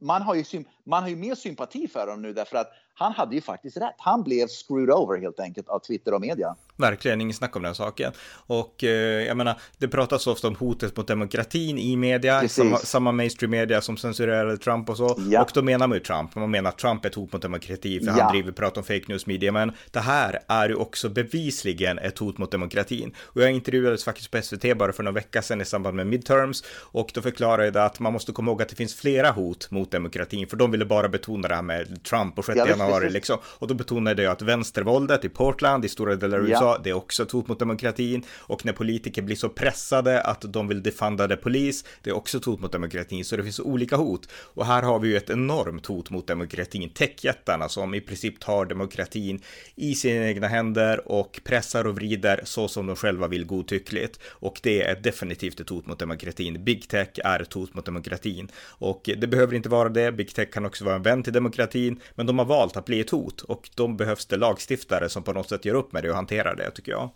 man 0.00 0.22
har 0.22 0.34
ju, 0.34 0.64
man 0.84 1.02
har 1.02 1.10
ju 1.10 1.16
mer 1.16 1.34
sympati 1.34 1.88
för 1.88 2.00
honom 2.00 2.22
nu 2.22 2.32
därför 2.32 2.56
att 2.56 2.72
han 2.98 3.12
hade 3.12 3.34
ju 3.34 3.40
faktiskt 3.40 3.76
rätt. 3.76 3.94
Han 3.98 4.22
blev 4.22 4.48
screwed 4.48 4.90
over 4.90 5.20
helt 5.20 5.40
enkelt 5.40 5.68
av 5.68 5.78
Twitter 5.78 6.14
och 6.14 6.20
media. 6.20 6.56
Verkligen, 6.76 7.20
ingen 7.20 7.34
snack 7.34 7.56
om 7.56 7.62
den 7.62 7.74
saken. 7.74 8.12
Och 8.46 8.84
eh, 8.84 9.26
jag 9.26 9.36
menar, 9.36 9.60
det 9.78 9.88
pratas 9.88 10.26
ofta 10.26 10.48
om 10.48 10.54
hotet 10.54 10.96
mot 10.96 11.08
demokratin 11.08 11.78
i 11.78 11.96
media, 11.96 12.48
samma, 12.48 12.78
samma 12.78 13.12
mainstream 13.12 13.50
media 13.50 13.80
som 13.80 13.96
censurerade 13.96 14.58
Trump 14.58 14.90
och 14.90 14.96
så. 14.96 15.18
Ja. 15.30 15.42
Och 15.42 15.50
då 15.54 15.62
menar 15.62 15.86
man 15.86 15.98
ju 15.98 16.04
Trump, 16.04 16.34
man 16.34 16.50
menar 16.50 16.70
att 16.70 16.78
Trump 16.78 17.04
är 17.04 17.08
ett 17.08 17.14
hot 17.14 17.32
mot 17.32 17.42
demokrati 17.42 18.00
för 18.00 18.06
ja. 18.06 18.22
han 18.22 18.32
driver 18.32 18.52
prat 18.52 18.76
om 18.76 18.84
fake 18.84 19.04
news 19.08 19.26
media. 19.26 19.52
Men 19.52 19.72
det 19.90 20.00
här 20.00 20.38
är 20.48 20.68
ju 20.68 20.74
också 20.74 21.08
bevisligen 21.08 21.98
ett 21.98 22.18
hot 22.18 22.38
mot 22.38 22.50
demokratin. 22.50 23.14
Och 23.18 23.42
jag 23.42 23.52
intervjuades 23.52 24.04
faktiskt 24.04 24.30
på 24.30 24.42
SVT 24.42 24.78
bara 24.78 24.92
för 24.92 25.02
några 25.02 25.14
vecka 25.14 25.42
sedan 25.42 25.60
i 25.60 25.64
samband 25.64 25.96
med 25.96 26.06
midterms 26.06 26.64
och 26.68 27.10
då 27.14 27.22
förklarade 27.22 27.66
jag 27.66 27.76
att 27.76 28.00
man 28.00 28.12
måste 28.12 28.32
komma 28.32 28.50
ihåg 28.50 28.62
att 28.62 28.68
det 28.68 28.76
finns 28.76 28.94
flera 28.94 29.30
hot 29.30 29.70
mot 29.70 29.90
demokratin, 29.90 30.46
för 30.48 30.56
de 30.56 30.70
ville 30.70 30.84
bara 30.84 31.08
betona 31.08 31.48
det 31.48 31.54
här 31.54 31.62
med 31.62 32.02
Trump 32.02 32.38
och 32.38 32.44
6 32.44 32.56
ja, 32.86 32.94
januari 32.94 33.12
liksom. 33.12 33.38
Och 33.42 33.68
då 33.68 33.74
betonade 33.74 34.22
jag 34.22 34.32
att 34.32 34.42
vänstervåldet 34.42 35.24
i 35.24 35.28
Portland, 35.28 35.84
i 35.84 35.88
stora 35.88 36.16
delar 36.16 36.38
av 36.38 36.48
USA, 36.48 36.66
USA, 36.66 36.80
det 36.84 36.90
är 36.90 36.94
också 36.94 37.22
ett 37.22 37.30
hot 37.30 37.48
mot 37.48 37.58
demokratin. 37.58 38.24
Och 38.36 38.64
när 38.64 38.72
politiker 38.72 39.22
blir 39.22 39.36
så 39.36 39.48
pressade 39.48 40.20
att 40.20 40.44
de 40.52 40.68
vill 40.68 40.82
defunda 40.82 41.28
the 41.28 41.36
polis, 41.36 41.84
det 42.02 42.10
är 42.10 42.16
också 42.16 42.38
ett 42.38 42.44
hot 42.44 42.60
mot 42.60 42.72
demokratin. 42.72 43.24
Så 43.24 43.36
det 43.36 43.42
finns 43.42 43.60
olika 43.60 43.96
hot. 43.96 44.28
Och 44.32 44.66
här 44.66 44.82
har 44.82 44.98
vi 44.98 45.08
ju 45.08 45.16
ett 45.16 45.30
enormt 45.30 45.86
hot 45.86 46.10
mot 46.10 46.26
demokratin. 46.26 46.90
Techjättarna 46.90 47.68
som 47.68 47.94
i 47.94 48.00
princip 48.00 48.40
tar 48.40 48.64
demokratin 48.64 49.42
i 49.74 49.94
sina 49.94 50.26
egna 50.26 50.48
händer 50.48 51.08
och 51.08 51.40
pressar 51.44 51.86
och 51.86 51.94
vrider 51.94 52.40
så 52.44 52.68
som 52.68 52.86
de 52.86 52.96
själva 52.96 53.28
vill 53.28 53.46
godtyckligt. 53.46 54.20
Och 54.28 54.60
det 54.62 54.82
är 54.82 55.00
definitivt 55.00 55.60
ett 55.60 55.68
hot 55.68 55.86
mot 55.86 55.98
demokratin. 55.98 56.64
Big 56.64 56.88
tech 56.88 57.08
är 57.24 57.40
ett 57.40 57.52
hot 57.52 57.74
mot 57.74 57.84
demokratin. 57.84 58.48
Och 58.78 59.10
det 59.16 59.26
behöver 59.26 59.54
inte 59.54 59.68
vara 59.68 59.88
det. 59.88 60.12
Big 60.12 60.34
tech 60.34 60.50
kan 60.50 60.66
också 60.66 60.84
vara 60.84 60.94
en 60.94 61.02
vän 61.02 61.22
till 61.22 61.32
demokratin, 61.32 62.00
men 62.14 62.26
de 62.26 62.38
har 62.38 62.46
valt 62.46 62.75
att 62.76 62.84
bli 62.84 63.00
ett 63.00 63.10
hot 63.10 63.42
och 63.42 63.70
då 63.74 63.88
behövs 63.88 64.26
det 64.26 64.36
lagstiftare 64.36 65.08
som 65.08 65.22
på 65.22 65.32
något 65.32 65.48
sätt 65.48 65.64
gör 65.64 65.74
upp 65.74 65.92
med 65.92 66.02
det 66.02 66.10
och 66.10 66.16
hanterar 66.16 66.56
det 66.56 66.70
tycker 66.70 66.92
jag. 66.92 67.10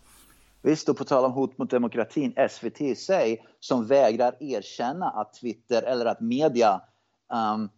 Visst, 0.62 0.88
och 0.88 0.96
på 0.96 1.05
tal 1.05 1.25
om 1.25 1.33
hot 1.33 1.59
mot 1.59 1.70
demokratin, 1.70 2.35
SVT 2.51 2.81
i 2.81 2.94
sig 2.94 3.46
som 3.61 3.87
vägrar 3.87 4.37
erkänna 4.40 5.11
att 5.11 5.35
Twitter 5.35 5.83
eller 5.83 6.07
att 6.07 6.20
media 6.20 6.81
um, 7.55 7.68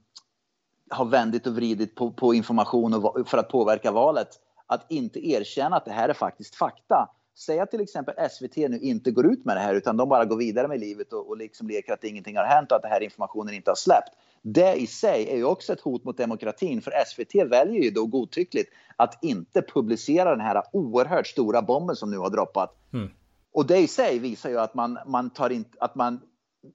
har 0.90 1.04
vändit 1.04 1.46
och 1.46 1.54
vridit 1.54 1.94
på, 1.94 2.12
på 2.12 2.34
information 2.34 2.94
och, 2.94 3.28
för 3.28 3.38
att 3.38 3.48
påverka 3.48 3.90
valet. 3.90 4.28
Att 4.66 4.86
inte 4.90 5.28
erkänna 5.28 5.76
att 5.76 5.84
det 5.84 5.92
här 5.92 6.08
är 6.08 6.14
faktiskt 6.14 6.54
fakta. 6.54 7.08
Säg 7.34 7.60
att 7.60 7.70
till 7.70 7.80
exempel 7.80 8.14
SVT 8.30 8.56
nu 8.56 8.78
inte 8.78 9.10
går 9.10 9.26
ut 9.26 9.44
med 9.44 9.56
det 9.56 9.60
här 9.60 9.74
utan 9.74 9.96
de 9.96 10.08
bara 10.08 10.24
går 10.24 10.36
vidare 10.36 10.68
med 10.68 10.80
livet 10.80 11.12
och, 11.12 11.28
och 11.28 11.36
liksom 11.36 11.68
leker 11.68 11.92
att 11.92 12.04
ingenting 12.04 12.36
har 12.36 12.44
hänt 12.44 12.70
och 12.70 12.76
att 12.76 12.82
den 12.82 12.90
här 12.90 13.02
informationen 13.02 13.54
inte 13.54 13.70
har 13.70 13.76
släppt. 13.76 14.10
Det 14.42 14.74
i 14.74 14.86
sig 14.86 15.28
är 15.30 15.36
ju 15.36 15.44
också 15.44 15.72
ett 15.72 15.80
hot 15.80 16.04
mot 16.04 16.16
demokratin 16.16 16.82
för 16.82 16.92
SVT 17.06 17.50
väljer 17.50 17.82
ju 17.82 17.90
då 17.90 18.06
godtyckligt 18.06 18.72
att 18.96 19.24
inte 19.24 19.62
publicera 19.62 20.30
den 20.30 20.40
här 20.40 20.62
oerhört 20.72 21.26
stora 21.26 21.62
bomben 21.62 21.96
som 21.96 22.10
nu 22.10 22.18
har 22.18 22.30
droppat. 22.30 22.76
Mm. 22.92 23.10
Och 23.52 23.66
det 23.66 23.78
i 23.78 23.88
sig 23.88 24.18
visar 24.18 24.50
ju 24.50 24.60
att 24.60 24.74
man, 24.74 24.98
man, 25.06 25.30
tar 25.30 25.50
in, 25.50 25.64
att 25.80 25.94
man 25.94 26.20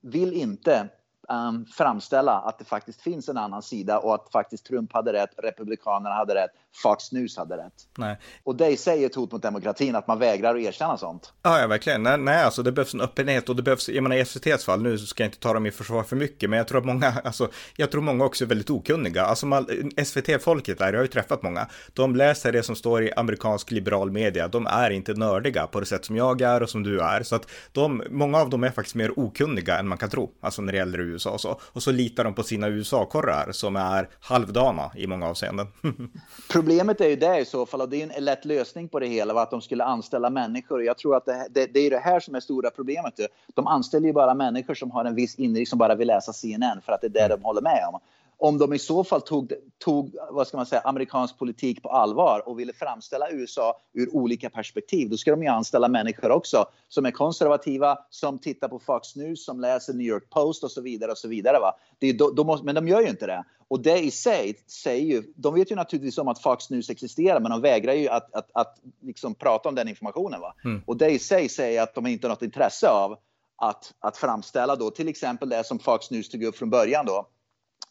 vill 0.01 0.33
inte 0.33 0.89
um, 1.31 1.65
framställa 1.65 2.33
att 2.33 2.59
det 2.59 2.65
faktiskt 2.65 3.01
finns 3.01 3.29
en 3.29 3.37
annan 3.37 3.61
sida 3.61 3.99
och 3.99 4.15
att 4.15 4.31
faktiskt 4.31 4.65
Trump 4.65 4.93
hade 4.93 5.13
rätt, 5.13 5.29
Republikanerna 5.37 6.15
hade 6.15 6.35
rätt, 6.35 6.51
Fox 6.83 7.11
News 7.11 7.37
hade 7.37 7.57
rätt. 7.57 7.73
Nej. 7.97 8.17
Och 8.43 8.55
det 8.55 8.67
i 8.67 8.77
sig 8.77 9.03
är 9.03 9.05
ett 9.05 9.15
hot 9.15 9.31
mot 9.31 9.41
demokratin, 9.41 9.95
att 9.95 10.07
man 10.07 10.19
vägrar 10.19 10.55
att 10.55 10.61
erkänna 10.61 10.97
sånt. 10.97 11.33
Ja, 11.41 11.59
ja 11.59 11.67
verkligen. 11.67 12.03
Nej, 12.03 12.17
nej, 12.17 12.43
alltså 12.43 12.63
det 12.63 12.71
behövs 12.71 12.93
en 12.93 13.01
öppenhet 13.01 13.49
och 13.49 13.55
det 13.55 13.63
behövs, 13.63 13.89
jag 13.89 14.03
menar 14.03 14.15
i 14.15 14.19
SVTs 14.19 14.65
fall, 14.65 14.81
nu 14.81 14.97
ska 14.97 15.23
jag 15.23 15.27
inte 15.27 15.39
ta 15.39 15.53
dem 15.53 15.65
i 15.65 15.71
försvar 15.71 16.03
för 16.03 16.15
mycket, 16.15 16.49
men 16.49 16.57
jag 16.57 16.67
tror 16.67 16.79
att 16.79 16.85
många, 16.85 17.13
alltså, 17.23 17.49
jag 17.75 17.91
tror 17.91 18.01
många 18.01 18.25
också 18.25 18.43
är 18.43 18.47
väldigt 18.47 18.69
okunniga. 18.69 19.25
Alltså 19.25 19.65
SVT-folket 20.05 20.77
där, 20.77 20.85
jag 20.85 20.99
har 20.99 21.03
ju 21.03 21.07
träffat 21.07 21.43
många, 21.43 21.67
de 21.93 22.15
läser 22.15 22.51
det 22.51 22.63
som 22.63 22.75
står 22.75 23.03
i 23.03 23.13
amerikansk 23.13 23.71
liberal 23.71 24.11
media, 24.11 24.47
de 24.47 24.67
är 24.67 24.89
inte 24.89 25.13
nördiga 25.13 25.67
på 25.67 25.79
det 25.79 25.85
sätt 25.85 26.05
som 26.05 26.15
jag 26.15 26.41
är 26.41 26.63
och 26.63 26.69
som 26.69 26.83
du 26.83 27.01
är, 27.01 27.23
så 27.23 27.35
att 27.35 27.51
de, 27.71 28.03
många 28.09 28.37
av 28.37 28.49
dem 28.49 28.63
är 28.63 28.71
faktiskt 28.71 28.95
mer 28.95 29.19
okunniga 29.19 29.79
än 29.79 29.87
man 29.87 29.97
kan 29.97 30.09
tro, 30.09 30.31
alltså 30.41 30.61
när 30.61 30.73
det 30.73 30.77
gäller 30.77 30.99
USA 30.99 31.16
och 31.25 31.41
så. 31.41 31.59
Och 31.73 31.83
så 31.83 31.91
litar 31.91 32.23
de 32.23 32.33
på 32.33 32.43
sina 32.43 32.67
USA-korrar 32.67 33.51
som 33.51 33.75
är 33.75 34.09
halvdana 34.19 34.91
i 34.95 35.07
många 35.07 35.27
avseenden. 35.27 35.67
Problemet 36.51 37.01
är 37.01 37.09
ju 37.09 37.15
det 37.15 37.39
i 37.39 37.45
så 37.45 37.65
fall, 37.65 37.81
och 37.81 37.89
det 37.89 38.01
är 38.01 38.17
en 38.17 38.25
lätt 38.25 38.45
lösning 38.45 38.89
på 38.89 38.99
det 38.99 39.07
hela, 39.07 39.41
att 39.41 39.51
de 39.51 39.61
skulle 39.61 39.83
anställa 39.83 40.29
människor. 40.29 40.83
Jag 40.83 40.97
tror 40.97 41.15
att 41.15 41.25
det, 41.25 41.47
det, 41.51 41.65
det 41.73 41.79
är 41.79 41.89
det 41.89 41.99
här 41.99 42.19
som 42.19 42.35
är 42.35 42.39
stora 42.39 42.69
problemet. 42.69 43.13
De 43.53 43.67
anställer 43.67 44.07
ju 44.07 44.13
bara 44.13 44.33
människor 44.33 44.73
som 44.73 44.91
har 44.91 45.05
en 45.05 45.15
viss 45.15 45.35
inriktning, 45.35 45.67
som 45.67 45.79
bara 45.79 45.95
vill 45.95 46.07
läsa 46.07 46.33
CNN, 46.33 46.81
för 46.85 46.93
att 46.93 47.01
det 47.01 47.07
är 47.07 47.11
det 47.11 47.19
mm. 47.19 47.37
de 47.37 47.43
håller 47.43 47.61
med 47.61 47.83
om 47.93 47.99
om 48.39 48.57
de 48.57 48.73
i 48.73 48.79
så 48.79 49.03
fall 49.03 49.21
tog, 49.21 49.53
tog 49.77 50.15
vad 50.31 50.47
ska 50.47 50.57
man 50.57 50.65
säga, 50.65 50.81
amerikansk 50.81 51.37
politik 51.37 51.83
på 51.83 51.89
allvar 51.89 52.47
och 52.49 52.59
ville 52.59 52.73
framställa 52.73 53.31
USA 53.31 53.81
ur 53.93 54.15
olika 54.15 54.49
perspektiv, 54.49 55.09
då 55.09 55.17
ska 55.17 55.31
de 55.31 55.43
ju 55.43 55.49
anställa 55.49 55.87
människor 55.87 56.31
också 56.31 56.65
som 56.87 57.05
är 57.05 57.11
konservativa, 57.11 57.97
som 58.09 58.39
tittar 58.39 58.67
på 58.67 58.79
Fox 58.79 59.15
News, 59.15 59.45
som 59.45 59.59
läser 59.59 59.93
New 59.93 60.07
York 60.07 60.29
Post 60.29 60.63
och 60.63 60.71
så 60.71 60.81
vidare. 60.81 61.11
och 61.11 61.17
så 61.17 61.27
vidare. 61.27 61.59
Va? 61.59 61.73
Det 61.99 62.07
är, 62.07 62.13
då, 62.13 62.31
då 62.31 62.43
måste, 62.43 62.65
men 62.65 62.75
de 62.75 62.87
gör 62.87 63.01
ju 63.01 63.09
inte 63.09 63.27
det. 63.27 63.43
Och 63.67 63.81
det 63.81 63.99
i 63.99 64.11
sig 64.11 64.63
säger 64.67 65.05
ju, 65.05 65.23
de 65.35 65.53
vet 65.53 65.71
ju 65.71 65.75
naturligtvis 65.75 66.17
om 66.17 66.27
att 66.27 66.41
Fox 66.41 66.69
News 66.69 66.89
existerar, 66.89 67.39
men 67.39 67.51
de 67.51 67.61
vägrar 67.61 67.93
ju 67.93 68.09
att, 68.09 68.33
att, 68.33 68.49
att 68.53 68.77
liksom 69.01 69.35
prata 69.35 69.69
om 69.69 69.75
den 69.75 69.87
informationen. 69.87 70.41
Va? 70.41 70.53
Mm. 70.65 70.81
Och 70.85 70.97
det 70.97 71.09
i 71.09 71.19
sig 71.19 71.49
säger 71.49 71.81
att 71.81 71.95
de 71.95 72.07
inte 72.07 72.27
har 72.27 72.29
något 72.29 72.41
intresse 72.41 72.89
av 72.89 73.17
att, 73.57 73.93
att 73.99 74.17
framställa 74.17 74.75
då 74.75 74.89
till 74.89 75.07
exempel 75.07 75.49
det 75.49 75.63
som 75.63 75.79
Fox 75.79 76.11
News 76.11 76.29
tog 76.29 76.43
upp 76.43 76.57
från 76.57 76.69
början 76.69 77.05
då, 77.05 77.27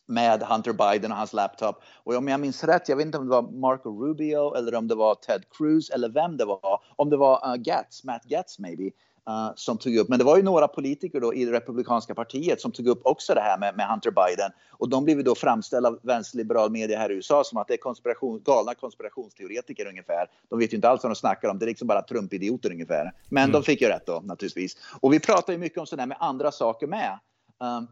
med 0.06 0.42
Hunter 0.42 0.72
Biden 0.72 1.12
och 1.12 1.18
hans 1.18 1.32
laptop. 1.32 1.82
Och 2.04 2.14
om 2.14 2.28
jag 2.28 2.40
minns 2.40 2.64
rätt, 2.64 2.88
jag 2.88 2.96
vet 2.96 3.06
inte 3.06 3.18
om 3.18 3.24
det 3.24 3.30
var 3.30 3.42
Marco 3.42 4.04
Rubio 4.04 4.54
eller 4.54 4.74
om 4.74 4.88
det 4.88 4.94
var 4.94 5.14
Ted 5.14 5.44
Cruz 5.50 5.90
eller 5.90 6.08
vem 6.08 6.36
det 6.36 6.44
var. 6.44 6.82
Om 6.96 7.10
det 7.10 7.16
var 7.16 7.48
uh, 7.48 7.54
Gatz, 7.54 8.04
Matt 8.04 8.24
Gatz 8.24 8.58
maybe, 8.58 8.84
uh, 8.84 9.52
som 9.56 9.78
tog 9.78 9.96
upp. 9.96 10.08
Men 10.08 10.18
det 10.18 10.24
var 10.24 10.36
ju 10.36 10.42
några 10.42 10.68
politiker 10.68 11.20
då 11.20 11.34
i 11.34 11.44
det 11.44 11.52
republikanska 11.52 12.14
partiet 12.14 12.60
som 12.60 12.72
tog 12.72 12.86
upp 12.86 13.00
också 13.04 13.34
det 13.34 13.40
här 13.40 13.58
med, 13.58 13.76
med 13.76 13.88
Hunter 13.88 14.10
Biden. 14.10 14.50
Och 14.70 14.88
de 14.88 15.04
blev 15.04 15.24
då 15.24 15.34
framställda 15.34 15.88
av 15.88 15.98
vänsterliberal 16.02 16.70
media 16.70 16.98
här 16.98 17.10
i 17.10 17.14
USA 17.14 17.44
som 17.44 17.58
att 17.58 17.68
det 17.68 17.74
är 17.74 17.78
konspiration, 17.78 18.42
galna 18.44 18.74
konspirationsteoretiker 18.74 19.86
ungefär. 19.86 20.26
De 20.48 20.58
vet 20.58 20.72
ju 20.72 20.76
inte 20.76 20.88
alls 20.88 21.02
vad 21.02 21.10
de 21.10 21.16
snackar 21.16 21.48
om. 21.48 21.58
Det 21.58 21.64
är 21.64 21.68
liksom 21.68 21.88
bara 21.88 22.02
Trump-idioter 22.02 22.70
ungefär. 22.70 23.12
Men 23.28 23.42
mm. 23.42 23.52
de 23.52 23.62
fick 23.62 23.80
ju 23.80 23.88
rätt 23.88 24.06
då 24.06 24.22
naturligtvis. 24.24 24.76
Och 25.00 25.12
vi 25.12 25.20
pratar 25.20 25.52
ju 25.52 25.58
mycket 25.58 25.78
om 25.78 25.86
sådär 25.86 26.06
med 26.06 26.16
andra 26.20 26.52
saker 26.52 26.86
med. 26.86 27.18
Um, 27.60 27.88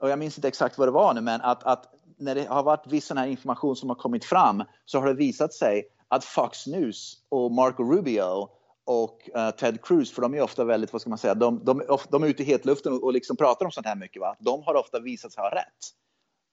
och 0.00 0.10
jag 0.10 0.18
minns 0.18 0.38
inte 0.38 0.48
exakt 0.48 0.78
vad 0.78 0.88
det 0.88 0.92
var 0.92 1.14
nu, 1.14 1.20
men 1.20 1.40
att, 1.40 1.64
att 1.64 1.94
när 2.18 2.34
det 2.34 2.44
har 2.48 2.62
varit 2.62 2.86
viss 2.86 3.06
sån 3.06 3.16
här 3.16 3.26
information 3.26 3.76
som 3.76 3.88
har 3.88 3.96
kommit 3.96 4.24
fram 4.24 4.64
så 4.84 4.98
har 4.98 5.06
det 5.06 5.14
visat 5.14 5.54
sig 5.54 5.84
att 6.08 6.24
Fox 6.24 6.66
News 6.66 7.16
och 7.28 7.52
Marco 7.52 7.82
Rubio 7.82 8.48
och 8.84 9.30
uh, 9.36 9.50
Ted 9.50 9.82
Cruz, 9.82 10.12
för 10.12 10.22
de 10.22 10.34
är 10.34 10.40
ofta 10.40 10.64
väldigt, 10.64 10.92
vad 10.92 11.00
ska 11.00 11.10
man 11.10 11.18
säga, 11.18 11.34
de, 11.34 11.64
de, 11.64 11.82
de 12.10 12.22
är 12.22 12.26
ute 12.26 12.42
i 12.42 12.46
hetluften 12.46 12.92
och, 12.92 13.04
och 13.04 13.12
liksom 13.12 13.36
pratar 13.36 13.66
om 13.66 13.72
sånt 13.72 13.86
här 13.86 13.96
mycket. 13.96 14.20
Va? 14.20 14.36
De 14.38 14.62
har 14.62 14.74
ofta 14.74 15.00
visat 15.00 15.32
sig 15.32 15.42
ha 15.42 15.50
rätt. 15.50 15.94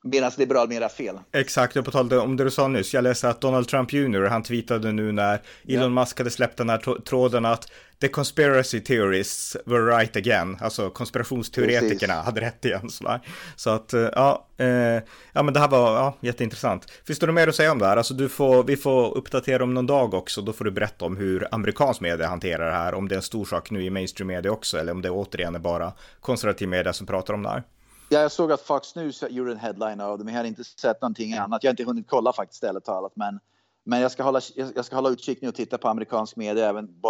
Medan 0.08 0.32
liberal 0.38 0.70
mer 0.70 0.90
fel. 0.90 1.20
Exakt, 1.32 1.78
och 1.78 1.86
på 1.86 1.92
tal 1.92 2.14
om 2.14 2.38
det 2.38 2.44
du 2.44 2.52
sa 2.52 2.68
nyss. 2.68 2.94
Jag 2.94 3.04
läste 3.04 3.30
att 3.30 3.42
Donald 3.42 3.68
Trump 3.68 3.94
Jr. 3.94 4.24
han 4.26 4.44
tweetade 4.44 4.92
nu 4.92 5.12
när 5.12 5.42
Elon 5.68 5.84
ja. 5.84 5.90
Musk 5.90 6.18
hade 6.18 6.30
släppt 6.30 6.58
den 6.58 6.70
här 6.70 7.02
tråden 7.02 7.46
att 7.46 7.72
the 8.02 8.08
conspiracy 8.08 8.80
theorists 8.80 9.58
were 9.66 9.98
right 9.98 10.16
again. 10.16 10.58
Alltså 10.62 10.90
konspirationsteoretikerna 10.90 12.14
Precis. 12.14 12.26
hade 12.26 12.42
rätt 12.42 12.66
igen. 12.66 12.90
Sådär. 12.90 13.20
Så 13.56 13.70
att, 13.70 13.94
eh, 13.94 14.02
ja, 14.02 14.48
eh, 14.58 14.68
ja 15.34 15.44
men 15.44 15.54
det 15.54 15.60
här 15.60 15.68
var 15.68 15.96
ja, 15.96 16.18
jätteintressant. 16.20 16.92
Finns 17.08 17.20
det 17.20 17.26
något 17.26 17.36
mer 17.36 17.48
att 17.48 17.56
säga 17.56 17.72
om 17.72 17.80
det 17.80 17.86
här? 17.86 17.98
Alltså 17.98 18.14
du 18.14 18.30
får, 18.30 18.64
vi 18.64 18.78
får 18.78 19.18
uppdatera 19.18 19.64
om 19.64 19.74
någon 19.74 19.88
dag 19.88 20.14
också. 20.14 20.42
Då 20.42 20.54
får 20.54 20.66
du 20.66 20.72
berätta 20.72 21.06
om 21.06 21.18
hur 21.18 21.48
amerikansk 21.52 22.02
media 22.02 22.28
hanterar 22.28 22.66
det 22.66 22.78
här. 22.78 22.94
Om 22.94 23.08
det 23.08 23.16
är 23.16 23.18
en 23.18 23.22
stor 23.22 23.46
sak 23.46 23.72
nu 23.72 23.84
i 23.84 23.90
mainstream 23.90 24.28
media 24.28 24.52
också. 24.52 24.78
Eller 24.78 24.92
om 24.92 25.02
det 25.02 25.10
återigen 25.10 25.56
är 25.56 25.60
bara 25.60 25.94
konservativ 26.20 26.68
media 26.68 26.94
som 26.94 27.08
pratar 27.08 27.34
om 27.34 27.44
det 27.44 27.50
här. 27.50 27.64
Ja, 28.10 28.20
jag 28.20 28.32
såg 28.32 28.52
att 28.52 28.62
Fox 28.62 28.96
News 28.96 29.24
gjorde 29.30 29.52
en 29.52 29.58
headline 29.58 30.02
av 30.02 30.18
det, 30.18 30.24
men 30.24 30.34
jag 30.34 30.42
har 30.42 30.48
inte 30.48 30.64
sett 30.64 31.02
någonting 31.02 31.34
annat. 31.34 31.64
Jag 31.64 31.70
har 31.70 31.74
inte 31.74 31.84
hunnit 31.84 32.10
kolla 32.10 32.34
faktiskt 32.34 32.64
ärligt 32.64 32.84
talat, 32.84 33.16
men, 33.16 33.40
men 33.84 34.02
jag, 34.02 34.12
ska 34.12 34.24
hålla, 34.24 34.42
jag 34.56 34.86
ska 34.86 34.96
hålla 34.96 35.10
utkik 35.10 35.42
nu 35.42 35.48
och 35.48 35.56
titta 35.56 35.78
på 35.78 35.88
amerikansk 35.88 36.36
media, 36.36 36.70
även 36.70 37.02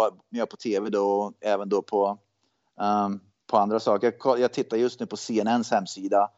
på 0.50 0.56
tv 0.62 0.90
då, 0.90 1.10
och 1.10 1.32
även 1.40 1.68
då 1.68 1.82
på, 1.82 2.18
um, 2.80 3.20
på 3.46 3.58
andra 3.58 3.80
saker. 3.80 4.14
Jag, 4.24 4.40
jag, 4.40 4.52
tittar 4.52 4.76
just 4.76 5.00
nu 5.00 5.06
på 5.06 5.16
CNNs 5.16 5.70
hemsida 5.70 6.30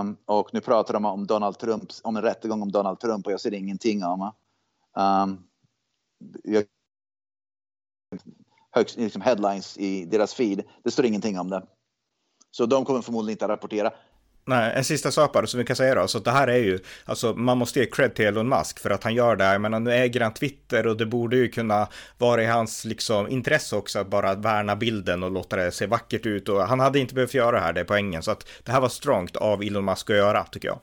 um, 0.00 0.16
och 0.24 0.54
nu 0.54 0.60
pratar 0.60 0.94
de 0.94 1.04
om 1.04 1.26
Donald 1.26 1.58
Trump, 1.58 1.90
om 2.02 2.16
en 2.16 2.22
rättegång 2.22 2.62
om 2.62 2.72
Donald 2.72 3.00
Trump 3.00 3.26
och 3.26 3.32
jag 3.32 3.40
ser 3.40 3.54
ingenting 3.54 4.04
om 4.04 4.32
um, 4.96 5.44
jag, 6.44 6.64
högst, 8.70 8.96
liksom 8.96 9.22
headlines 9.22 9.78
i 9.78 10.04
deras 10.04 10.34
feed. 10.34 10.62
Det 10.82 10.90
står 10.90 11.04
ingenting 11.04 11.38
om 11.38 11.50
det. 11.50 11.62
Så 12.54 12.66
de 12.66 12.84
kommer 12.84 13.02
förmodligen 13.02 13.34
inte 13.34 13.44
att 13.44 13.50
rapportera. 13.50 13.90
Nej, 14.44 14.72
en 14.76 14.84
sista 14.84 15.10
sak 15.10 15.32
bara 15.32 15.46
som 15.46 15.58
vi 15.58 15.64
kan 15.64 15.76
säga 15.76 15.94
då, 15.94 16.08
så 16.08 16.18
det 16.18 16.30
här 16.30 16.48
är 16.48 16.58
ju, 16.58 16.78
alltså 17.04 17.34
man 17.34 17.58
måste 17.58 17.80
ge 17.80 17.86
cred 17.86 18.14
till 18.14 18.26
Elon 18.26 18.48
Musk 18.48 18.78
för 18.78 18.90
att 18.90 19.04
han 19.04 19.14
gör 19.14 19.36
det, 19.36 19.44
jag 19.44 19.60
menar 19.60 19.80
nu 19.80 19.92
äger 19.92 20.20
han 20.20 20.34
Twitter 20.34 20.86
och 20.86 20.96
det 20.96 21.06
borde 21.06 21.36
ju 21.36 21.48
kunna 21.48 21.88
vara 22.18 22.42
i 22.42 22.46
hans 22.46 22.84
liksom 22.84 23.28
intresse 23.28 23.76
också 23.76 23.98
att 23.98 24.06
bara 24.06 24.34
värna 24.34 24.76
bilden 24.76 25.22
och 25.22 25.30
låta 25.30 25.56
det 25.56 25.72
se 25.72 25.86
vackert 25.86 26.26
ut 26.26 26.48
och 26.48 26.60
han 26.60 26.80
hade 26.80 26.98
inte 26.98 27.14
behövt 27.14 27.34
göra 27.34 27.56
det 27.56 27.62
här, 27.62 27.72
det 27.72 27.80
är 27.80 27.84
poängen, 27.84 28.22
så 28.22 28.30
att 28.30 28.46
det 28.64 28.72
här 28.72 28.80
var 28.80 28.88
strongt 28.88 29.36
av 29.36 29.62
Elon 29.62 29.84
Musk 29.84 30.10
att 30.10 30.16
göra, 30.16 30.44
tycker 30.44 30.68
jag. 30.68 30.78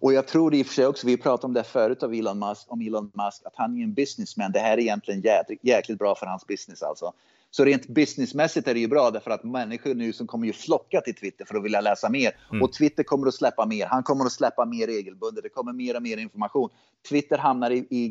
Och 0.00 0.12
jag 0.12 0.28
tror 0.28 0.54
i 0.54 0.62
och 0.62 0.66
för 0.66 0.74
sig 0.74 0.86
också, 0.86 1.06
vi 1.06 1.16
pratade 1.16 1.46
om 1.46 1.52
det 1.52 1.64
förut 1.64 2.02
av 2.02 2.14
Elon 2.14 2.38
Musk, 2.38 2.66
om 2.68 2.80
Elon 2.80 3.10
Musk, 3.14 3.42
att 3.44 3.54
han 3.56 3.78
är 3.78 3.84
en 3.84 3.94
businessman. 3.94 4.52
Det 4.52 4.58
här 4.58 4.72
är 4.72 4.80
egentligen 4.80 5.20
jäkligt, 5.20 5.60
jäkligt 5.62 5.98
bra 5.98 6.14
för 6.14 6.26
hans 6.26 6.46
business 6.46 6.82
alltså. 6.82 7.12
Så 7.56 7.64
rent 7.64 7.86
businessmässigt 7.86 8.68
är 8.68 8.74
det 8.74 8.80
ju 8.80 8.88
bra 8.88 9.10
därför 9.10 9.30
att 9.30 9.44
människor 9.44 9.94
nu 9.94 10.12
som 10.12 10.26
kommer 10.26 10.46
ju 10.46 10.52
flocka 10.52 11.00
till 11.00 11.14
Twitter 11.14 11.44
för 11.44 11.54
att 11.54 11.64
vilja 11.64 11.80
läsa 11.80 12.10
mer. 12.10 12.36
Mm. 12.50 12.62
Och 12.62 12.72
Twitter 12.72 13.02
kommer 13.02 13.26
att 13.26 13.34
släppa 13.34 13.66
mer. 13.66 13.86
Han 13.86 14.02
kommer 14.02 14.24
att 14.24 14.32
släppa 14.32 14.64
mer 14.64 14.86
regelbundet. 14.86 15.42
Det 15.42 15.48
kommer 15.48 15.72
mer 15.72 15.96
och 15.96 16.02
mer 16.02 16.16
information. 16.16 16.70
Twitter 17.08 17.38
hamnar 17.38 17.70
i, 17.70 17.86
i 17.90 18.08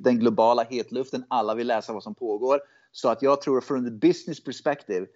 den 0.00 0.18
globala 0.18 0.62
hetluften. 0.70 1.24
Alla 1.28 1.54
vill 1.54 1.66
läsa 1.66 1.92
vad 1.92 2.02
som 2.02 2.14
pågår. 2.14 2.60
Så 2.92 3.08
att 3.08 3.22
jag 3.22 3.42
tror 3.42 3.60
från 3.60 3.86
ett 3.86 4.00
business 4.00 4.44
perspective 4.44 5.06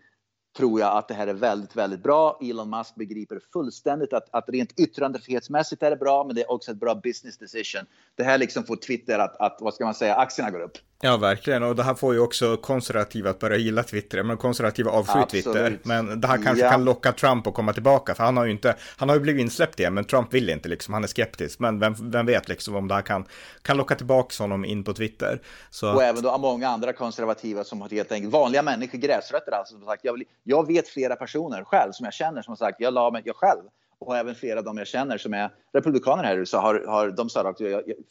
tror 0.56 0.80
jag 0.80 0.96
att 0.96 1.08
det 1.08 1.14
här 1.14 1.26
är 1.26 1.34
väldigt, 1.34 1.76
väldigt 1.76 2.02
bra. 2.02 2.38
Elon 2.42 2.70
Musk 2.70 2.94
begriper 2.94 3.40
fullständigt 3.52 4.12
att, 4.12 4.28
att 4.30 4.48
rent 4.48 4.80
yttrandefrihetsmässigt 4.80 5.82
är 5.82 5.90
det 5.90 5.96
bra, 5.96 6.24
men 6.24 6.36
det 6.36 6.42
är 6.42 6.50
också 6.50 6.70
ett 6.70 6.80
bra 6.80 6.94
business 6.94 7.38
decision. 7.38 7.86
Det 8.14 8.24
här 8.24 8.38
liksom 8.38 8.64
får 8.64 8.76
Twitter 8.76 9.18
att, 9.18 9.36
att 9.40 9.58
vad 9.60 9.74
ska 9.74 9.84
man 9.84 9.94
säga, 9.94 10.14
aktierna 10.14 10.50
går 10.50 10.60
upp. 10.60 10.78
Ja, 11.00 11.16
verkligen. 11.16 11.62
Och 11.62 11.76
det 11.76 11.82
här 11.82 11.94
får 11.94 12.14
ju 12.14 12.20
också 12.20 12.56
konservativa 12.56 13.30
att 13.30 13.38
börja 13.38 13.56
gilla 13.56 13.82
Twitter. 13.82 14.22
Men 14.22 14.36
konservativa 14.36 14.90
avskyr 14.90 15.22
Twitter. 15.22 15.78
Men 15.82 16.20
det 16.20 16.28
här 16.28 16.42
kanske 16.42 16.64
ja. 16.64 16.70
kan 16.70 16.84
locka 16.84 17.12
Trump 17.12 17.46
att 17.46 17.54
komma 17.54 17.72
tillbaka. 17.72 18.14
För 18.14 18.24
han 18.24 18.36
har 18.36 18.44
ju 18.44 18.50
inte, 18.50 18.76
han 18.96 19.08
har 19.08 19.16
ju 19.16 19.22
blivit 19.22 19.40
insläppt 19.40 19.80
igen, 19.80 19.94
men 19.94 20.04
Trump 20.04 20.34
vill 20.34 20.50
inte 20.50 20.68
liksom. 20.68 20.94
Han 20.94 21.04
är 21.04 21.08
skeptisk. 21.08 21.58
Men 21.58 21.78
vem, 21.78 21.94
vem 22.10 22.26
vet 22.26 22.48
liksom 22.48 22.74
om 22.74 22.88
det 22.88 22.94
här 22.94 23.02
kan, 23.02 23.24
kan 23.62 23.76
locka 23.76 23.94
tillbaka 23.94 24.42
honom 24.42 24.64
in 24.64 24.84
på 24.84 24.94
Twitter. 24.94 25.40
Så 25.70 25.94
och 25.94 26.02
även 26.02 26.22
då 26.22 26.38
många 26.38 26.68
andra 26.68 26.92
konservativa 26.92 27.64
som 27.64 27.80
har 27.80 27.88
helt 27.88 28.12
enkelt, 28.12 28.32
vanliga 28.32 28.62
människor, 28.62 28.98
gräsrötter 28.98 29.52
alltså, 29.52 29.74
som 29.74 29.84
sagt, 29.84 30.04
jag, 30.04 30.12
vill, 30.12 30.24
jag 30.44 30.66
vet 30.66 30.88
flera 30.88 31.16
personer 31.16 31.64
själv 31.64 31.92
som 31.92 32.04
jag 32.04 32.14
känner 32.14 32.42
som 32.42 32.50
har 32.50 32.56
sagt, 32.56 32.80
jag 32.80 32.94
la 32.94 33.10
mig, 33.10 33.22
jag 33.24 33.36
själv 33.36 33.62
och 33.98 34.16
även 34.16 34.34
flera 34.34 34.58
av 34.58 34.64
dem 34.64 34.78
jag 34.78 34.86
känner 34.86 35.18
som 35.18 35.34
är 35.34 35.50
republikaner 35.72 36.24
här 36.24 36.36
i 36.36 36.38
USA 36.38 36.60
har, 36.60 36.84
har 36.86 37.10
de 37.10 37.30
sa 37.30 37.50
att 37.50 37.58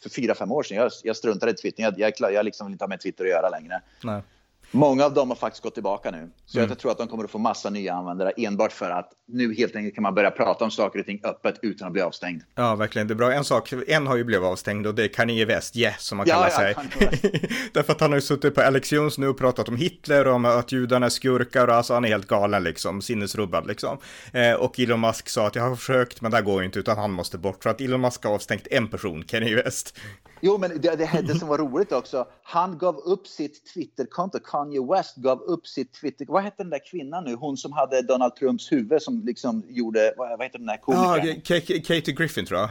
för 0.03 0.09
fyra, 0.15 0.35
fem 0.35 0.51
år 0.51 0.63
sedan, 0.63 0.77
jag, 0.77 0.91
jag 1.03 1.15
struntade 1.15 1.51
i 1.51 1.55
Twitter, 1.55 1.83
jag, 1.83 2.13
jag, 2.19 2.33
jag 2.33 2.45
liksom 2.45 2.67
vill 2.67 2.73
inte 2.73 2.83
ha 2.83 2.89
med 2.89 3.01
Twitter 3.01 3.23
att 3.23 3.29
göra 3.29 3.49
längre. 3.49 3.81
Nej. 4.03 4.21
Många 4.71 5.05
av 5.05 5.13
dem 5.13 5.29
har 5.29 5.35
faktiskt 5.35 5.63
gått 5.63 5.73
tillbaka 5.73 6.11
nu. 6.11 6.29
Så 6.45 6.57
mm. 6.57 6.69
jag 6.69 6.79
tror 6.79 6.91
att 6.91 6.97
de 6.97 7.07
kommer 7.07 7.23
att 7.23 7.31
få 7.31 7.37
massa 7.37 7.69
nya 7.69 7.93
användare 7.93 8.31
enbart 8.37 8.71
för 8.71 8.89
att 8.89 9.09
nu 9.27 9.55
helt 9.55 9.75
enkelt 9.75 9.95
kan 9.95 10.01
man 10.01 10.15
börja 10.15 10.31
prata 10.31 10.65
om 10.65 10.71
saker 10.71 10.99
och 10.99 11.05
ting 11.05 11.19
öppet 11.23 11.59
utan 11.61 11.87
att 11.87 11.93
bli 11.93 12.01
avstängd. 12.01 12.41
Ja, 12.55 12.75
verkligen. 12.75 13.07
Det 13.07 13.13
är 13.13 13.15
bra. 13.15 13.33
En 13.33 13.43
sak, 13.43 13.73
en 13.87 14.07
har 14.07 14.15
ju 14.15 14.23
blivit 14.23 14.45
avstängd 14.45 14.87
och 14.87 14.95
det 14.95 15.03
är 15.03 15.07
Kanye 15.07 15.45
West, 15.45 15.77
yeah, 15.77 15.95
som 15.97 16.17
man 16.17 16.27
kallar 16.27 16.49
ja, 16.49 16.57
sig. 16.57 16.75
Därför 17.73 17.93
att 17.93 18.01
han 18.01 18.11
har 18.11 18.17
ju 18.17 18.21
suttit 18.21 18.55
på 18.55 18.61
Alex 18.61 18.91
Jones 18.91 19.17
nu 19.17 19.27
och 19.27 19.37
pratat 19.37 19.69
om 19.69 19.75
Hitler 19.75 20.27
och 20.27 20.33
om 20.33 20.45
att 20.45 20.71
judarna 20.71 21.05
är 21.05 21.09
skurkar 21.09 21.67
och 21.67 21.75
alltså 21.75 21.93
han 21.93 22.05
är 22.05 22.09
helt 22.09 22.27
galen 22.27 22.63
liksom, 22.63 23.01
sinnesrubbad 23.01 23.67
liksom. 23.67 23.97
Eh, 24.33 24.53
och 24.53 24.79
Elon 24.79 25.01
Musk 25.01 25.29
sa 25.29 25.47
att 25.47 25.55
jag 25.55 25.63
har 25.63 25.75
försökt, 25.75 26.21
men 26.21 26.31
det 26.31 26.41
går 26.41 26.61
ju 26.61 26.65
inte, 26.65 26.79
utan 26.79 26.97
han 26.97 27.11
måste 27.11 27.37
bort. 27.37 27.63
För 27.63 27.69
att 27.69 27.81
Elon 27.81 28.01
Musk 28.01 28.23
har 28.23 28.33
avstängt 28.33 28.67
en 28.71 28.87
person, 28.87 29.23
Kanye 29.23 29.55
West. 29.55 29.97
Jo, 30.41 30.57
men 30.57 30.81
det, 30.81 30.95
det, 30.95 31.21
det 31.27 31.39
som 31.39 31.47
var 31.47 31.57
roligt 31.57 31.91
också, 31.91 32.27
han 32.43 32.77
gav 32.77 32.95
upp 32.97 33.27
sitt 33.27 33.73
Twitterkonto, 33.73 34.39
Kanye 34.39 34.81
West 34.91 35.15
gav 35.15 35.41
upp 35.41 35.67
sitt 35.67 35.93
Twitter... 35.93 36.25
Vad 36.25 36.43
hette 36.43 36.63
den 36.63 36.69
där 36.69 36.89
kvinnan 36.91 37.23
nu? 37.23 37.35
Hon 37.35 37.57
som 37.57 37.71
hade 37.71 38.01
Donald 38.01 38.35
Trumps 38.35 38.71
huvud 38.71 39.01
som 39.01 39.21
liksom 39.25 39.63
gjorde... 39.67 40.13
Vad, 40.17 40.29
vad 40.29 40.43
heter 40.43 40.59
den 40.59 40.67
där 40.67 40.77
komikern? 40.77 41.41
Ja, 41.47 41.81
Katie 41.83 42.13
Griffin 42.13 42.45
tror 42.45 42.59
jag. 42.59 42.69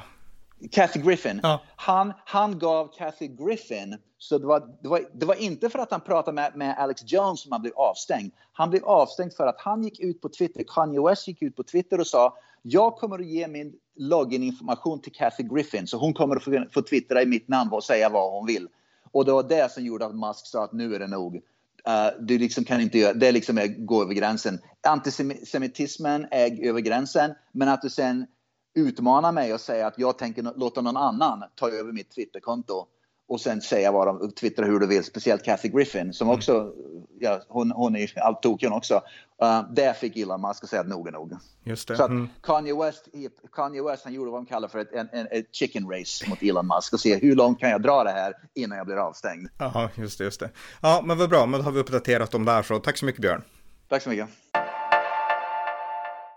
Kathy 0.71 1.01
Griffin. 1.01 1.41
Ja. 1.43 1.63
Han, 1.77 2.13
han 2.25 2.59
gav 2.59 2.91
Kathy 2.99 3.29
Griffin, 3.29 3.99
så 4.19 4.39
det 4.39 4.47
var, 4.47 4.61
det, 4.83 4.89
var, 4.89 5.01
det 5.15 5.27
var 5.27 5.35
inte 5.35 5.71
för 5.71 5.79
att 5.79 5.91
han 5.91 6.01
pratade 6.01 6.35
med, 6.35 6.57
med 6.57 6.79
Alex 6.79 7.03
Jones 7.07 7.41
som 7.41 7.53
han 7.53 7.61
blev 7.61 7.73
avstängd. 7.77 8.33
Han 8.53 8.71
blev 8.71 8.85
avstängd 8.85 9.33
för 9.33 9.47
att 9.47 9.61
han 9.61 9.85
gick 9.85 10.01
ut 10.01 10.21
på 10.21 10.29
Twitter, 10.29 10.65
Kanye 10.69 11.01
West 11.09 11.29
gick 11.29 11.43
ut 11.43 11.57
på 11.57 11.63
Twitter 11.63 12.01
och 12.01 12.07
sa 12.07 12.37
jag 12.67 12.97
kommer 12.97 13.19
att 13.19 13.27
ge 13.27 13.49
min 13.49 13.73
login-information 13.97 15.01
till 15.01 15.13
Kathy 15.13 15.43
Griffin 15.43 15.87
så 15.87 15.99
hon 15.99 16.15
kommer 16.15 16.37
att 16.37 16.45
få, 16.45 16.65
få 16.75 16.83
twittra 16.83 17.23
i 17.23 17.27
mitt 17.27 17.49
namn 17.49 17.73
och 17.73 17.85
säga 17.85 18.09
vad 18.09 18.33
hon 18.33 18.47
vill. 18.47 18.69
Och 19.13 19.25
det 19.25 19.33
var 19.33 19.43
det 19.43 19.73
som 19.73 19.85
gjorde 19.85 20.07
att 20.07 20.15
Musk 20.15 20.47
sa 20.47 20.65
att 20.65 20.73
nu 20.73 20.95
är 20.95 20.99
det 20.99 21.07
nog. 21.07 21.35
Uh, 21.37 22.21
du 22.21 22.39
liksom 22.39 22.65
kan 22.65 22.81
inte 22.81 22.99
göra, 22.99 23.15
det 23.15 23.33
liksom 23.33 23.59
är 23.59 23.67
gå 23.67 24.03
över 24.03 24.15
gränsen. 24.15 24.59
Antisemitismen 24.83 26.27
är 26.31 26.69
över 26.69 26.81
gränsen, 26.81 27.35
men 27.53 27.69
att 27.69 27.83
du 27.83 27.91
sen 27.91 28.27
utmanar 28.75 29.33
mig 29.33 29.55
och 29.55 29.61
säger 29.61 29.85
att 29.85 29.99
jag 29.99 30.19
tänker 30.19 30.53
låta 30.57 30.81
någon 30.81 30.97
annan 30.97 31.45
ta 31.55 31.71
över 31.71 31.93
mitt 31.93 32.11
Twitterkonto 32.11 32.87
och 33.29 33.41
sen 33.41 33.61
säga 33.61 33.93
vad 33.93 34.07
de 34.07 34.33
twittrar 34.33 34.67
hur 34.67 34.81
du 34.81 34.87
vill, 34.87 35.05
speciellt 35.05 35.45
Kathy 35.45 35.69
Griffin 35.69 36.13
som 36.13 36.29
mm. 36.29 36.39
också, 36.39 36.73
ja, 37.21 37.41
hon, 37.49 37.71
hon 37.71 37.97
är 37.97 38.19
allt 38.19 38.43
tokig 38.43 38.73
också. 38.73 38.95
Uh, 39.43 39.73
där 39.73 39.93
fick 39.93 40.17
Elon 40.17 40.41
Musk 40.41 40.65
att 40.65 40.71
säga 40.71 40.81
att 40.81 40.89
nog 40.89 41.09
är 41.09 41.13
nog. 41.13 41.33
Just 41.65 41.89
det. 41.89 41.97
Så 41.97 42.05
mm. 42.05 42.29
Kanye, 42.43 42.75
West, 42.75 43.09
Kanye 43.53 43.83
West 43.83 44.05
han 44.05 44.13
gjorde 44.13 44.31
vad 44.31 44.41
de 44.41 44.47
kallar 44.47 44.69
för 44.69 44.79
ett 44.79 44.93
en, 44.93 45.09
en, 45.13 45.27
ett 45.31 45.55
chicken 45.55 45.91
race 45.91 46.29
mot 46.29 46.43
Elon 46.43 46.67
Musk 46.67 46.93
och 46.93 47.01
se 47.01 47.17
hur 47.17 47.37
långt 47.37 47.61
kan 47.61 47.71
jag 47.71 47.83
dra 47.83 48.05
det 48.05 48.11
här 48.11 48.35
innan 48.55 48.79
jag 48.79 48.87
blir 48.87 48.97
avstängd. 48.97 49.49
Jaha, 49.59 49.91
just 49.95 50.19
det, 50.19 50.25
just 50.25 50.41
det. 50.41 50.51
Ja, 50.83 51.03
men 51.05 51.19
vad 51.19 51.31
bra, 51.31 51.47
men 51.47 51.61
då 51.61 51.65
har 51.65 51.73
vi 51.73 51.81
uppdaterat 51.81 52.31
dem 52.31 52.45
där 52.45 52.63
så 52.63 52.79
tack 52.79 52.97
så 52.99 53.05
mycket 53.05 53.23
Björn. 53.23 53.43
Tack 53.89 54.03
så 54.03 54.11
mycket. 54.11 54.29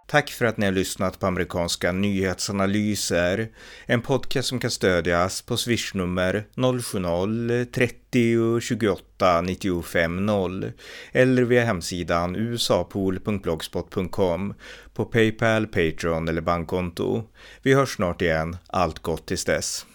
Tack 0.08 0.30
för 0.30 0.46
att 0.46 0.58
ni 0.58 0.66
har 0.66 0.74
lyssnat 0.74 1.20
på 1.20 1.28
amerikanska 1.28 1.92
nyhetsanalyser. 1.92 3.50
En 3.86 4.02
podcast 4.02 4.48
som 4.48 4.60
kan 4.60 4.72
stödjas 4.72 5.42
på 5.42 5.58
swishnummer 5.58 6.44
070-30 6.56 8.60
28 8.60 9.42
95 9.42 10.26
0 10.26 10.72
eller 11.12 11.44
via 11.44 11.66
hemsidan 11.66 12.36
usapool.blogspot.com 12.36 14.54
på 14.94 15.06
Paypal, 15.06 15.68
Patreon 15.68 16.28
eller 16.28 16.42
bankkonto. 16.42 17.24
Vi 17.62 17.74
hörs 17.74 17.96
snart 17.96 18.22
igen. 18.22 18.58
Allt 18.68 19.00
gott 19.00 19.26
tills 19.26 19.46
dess. 19.46 19.86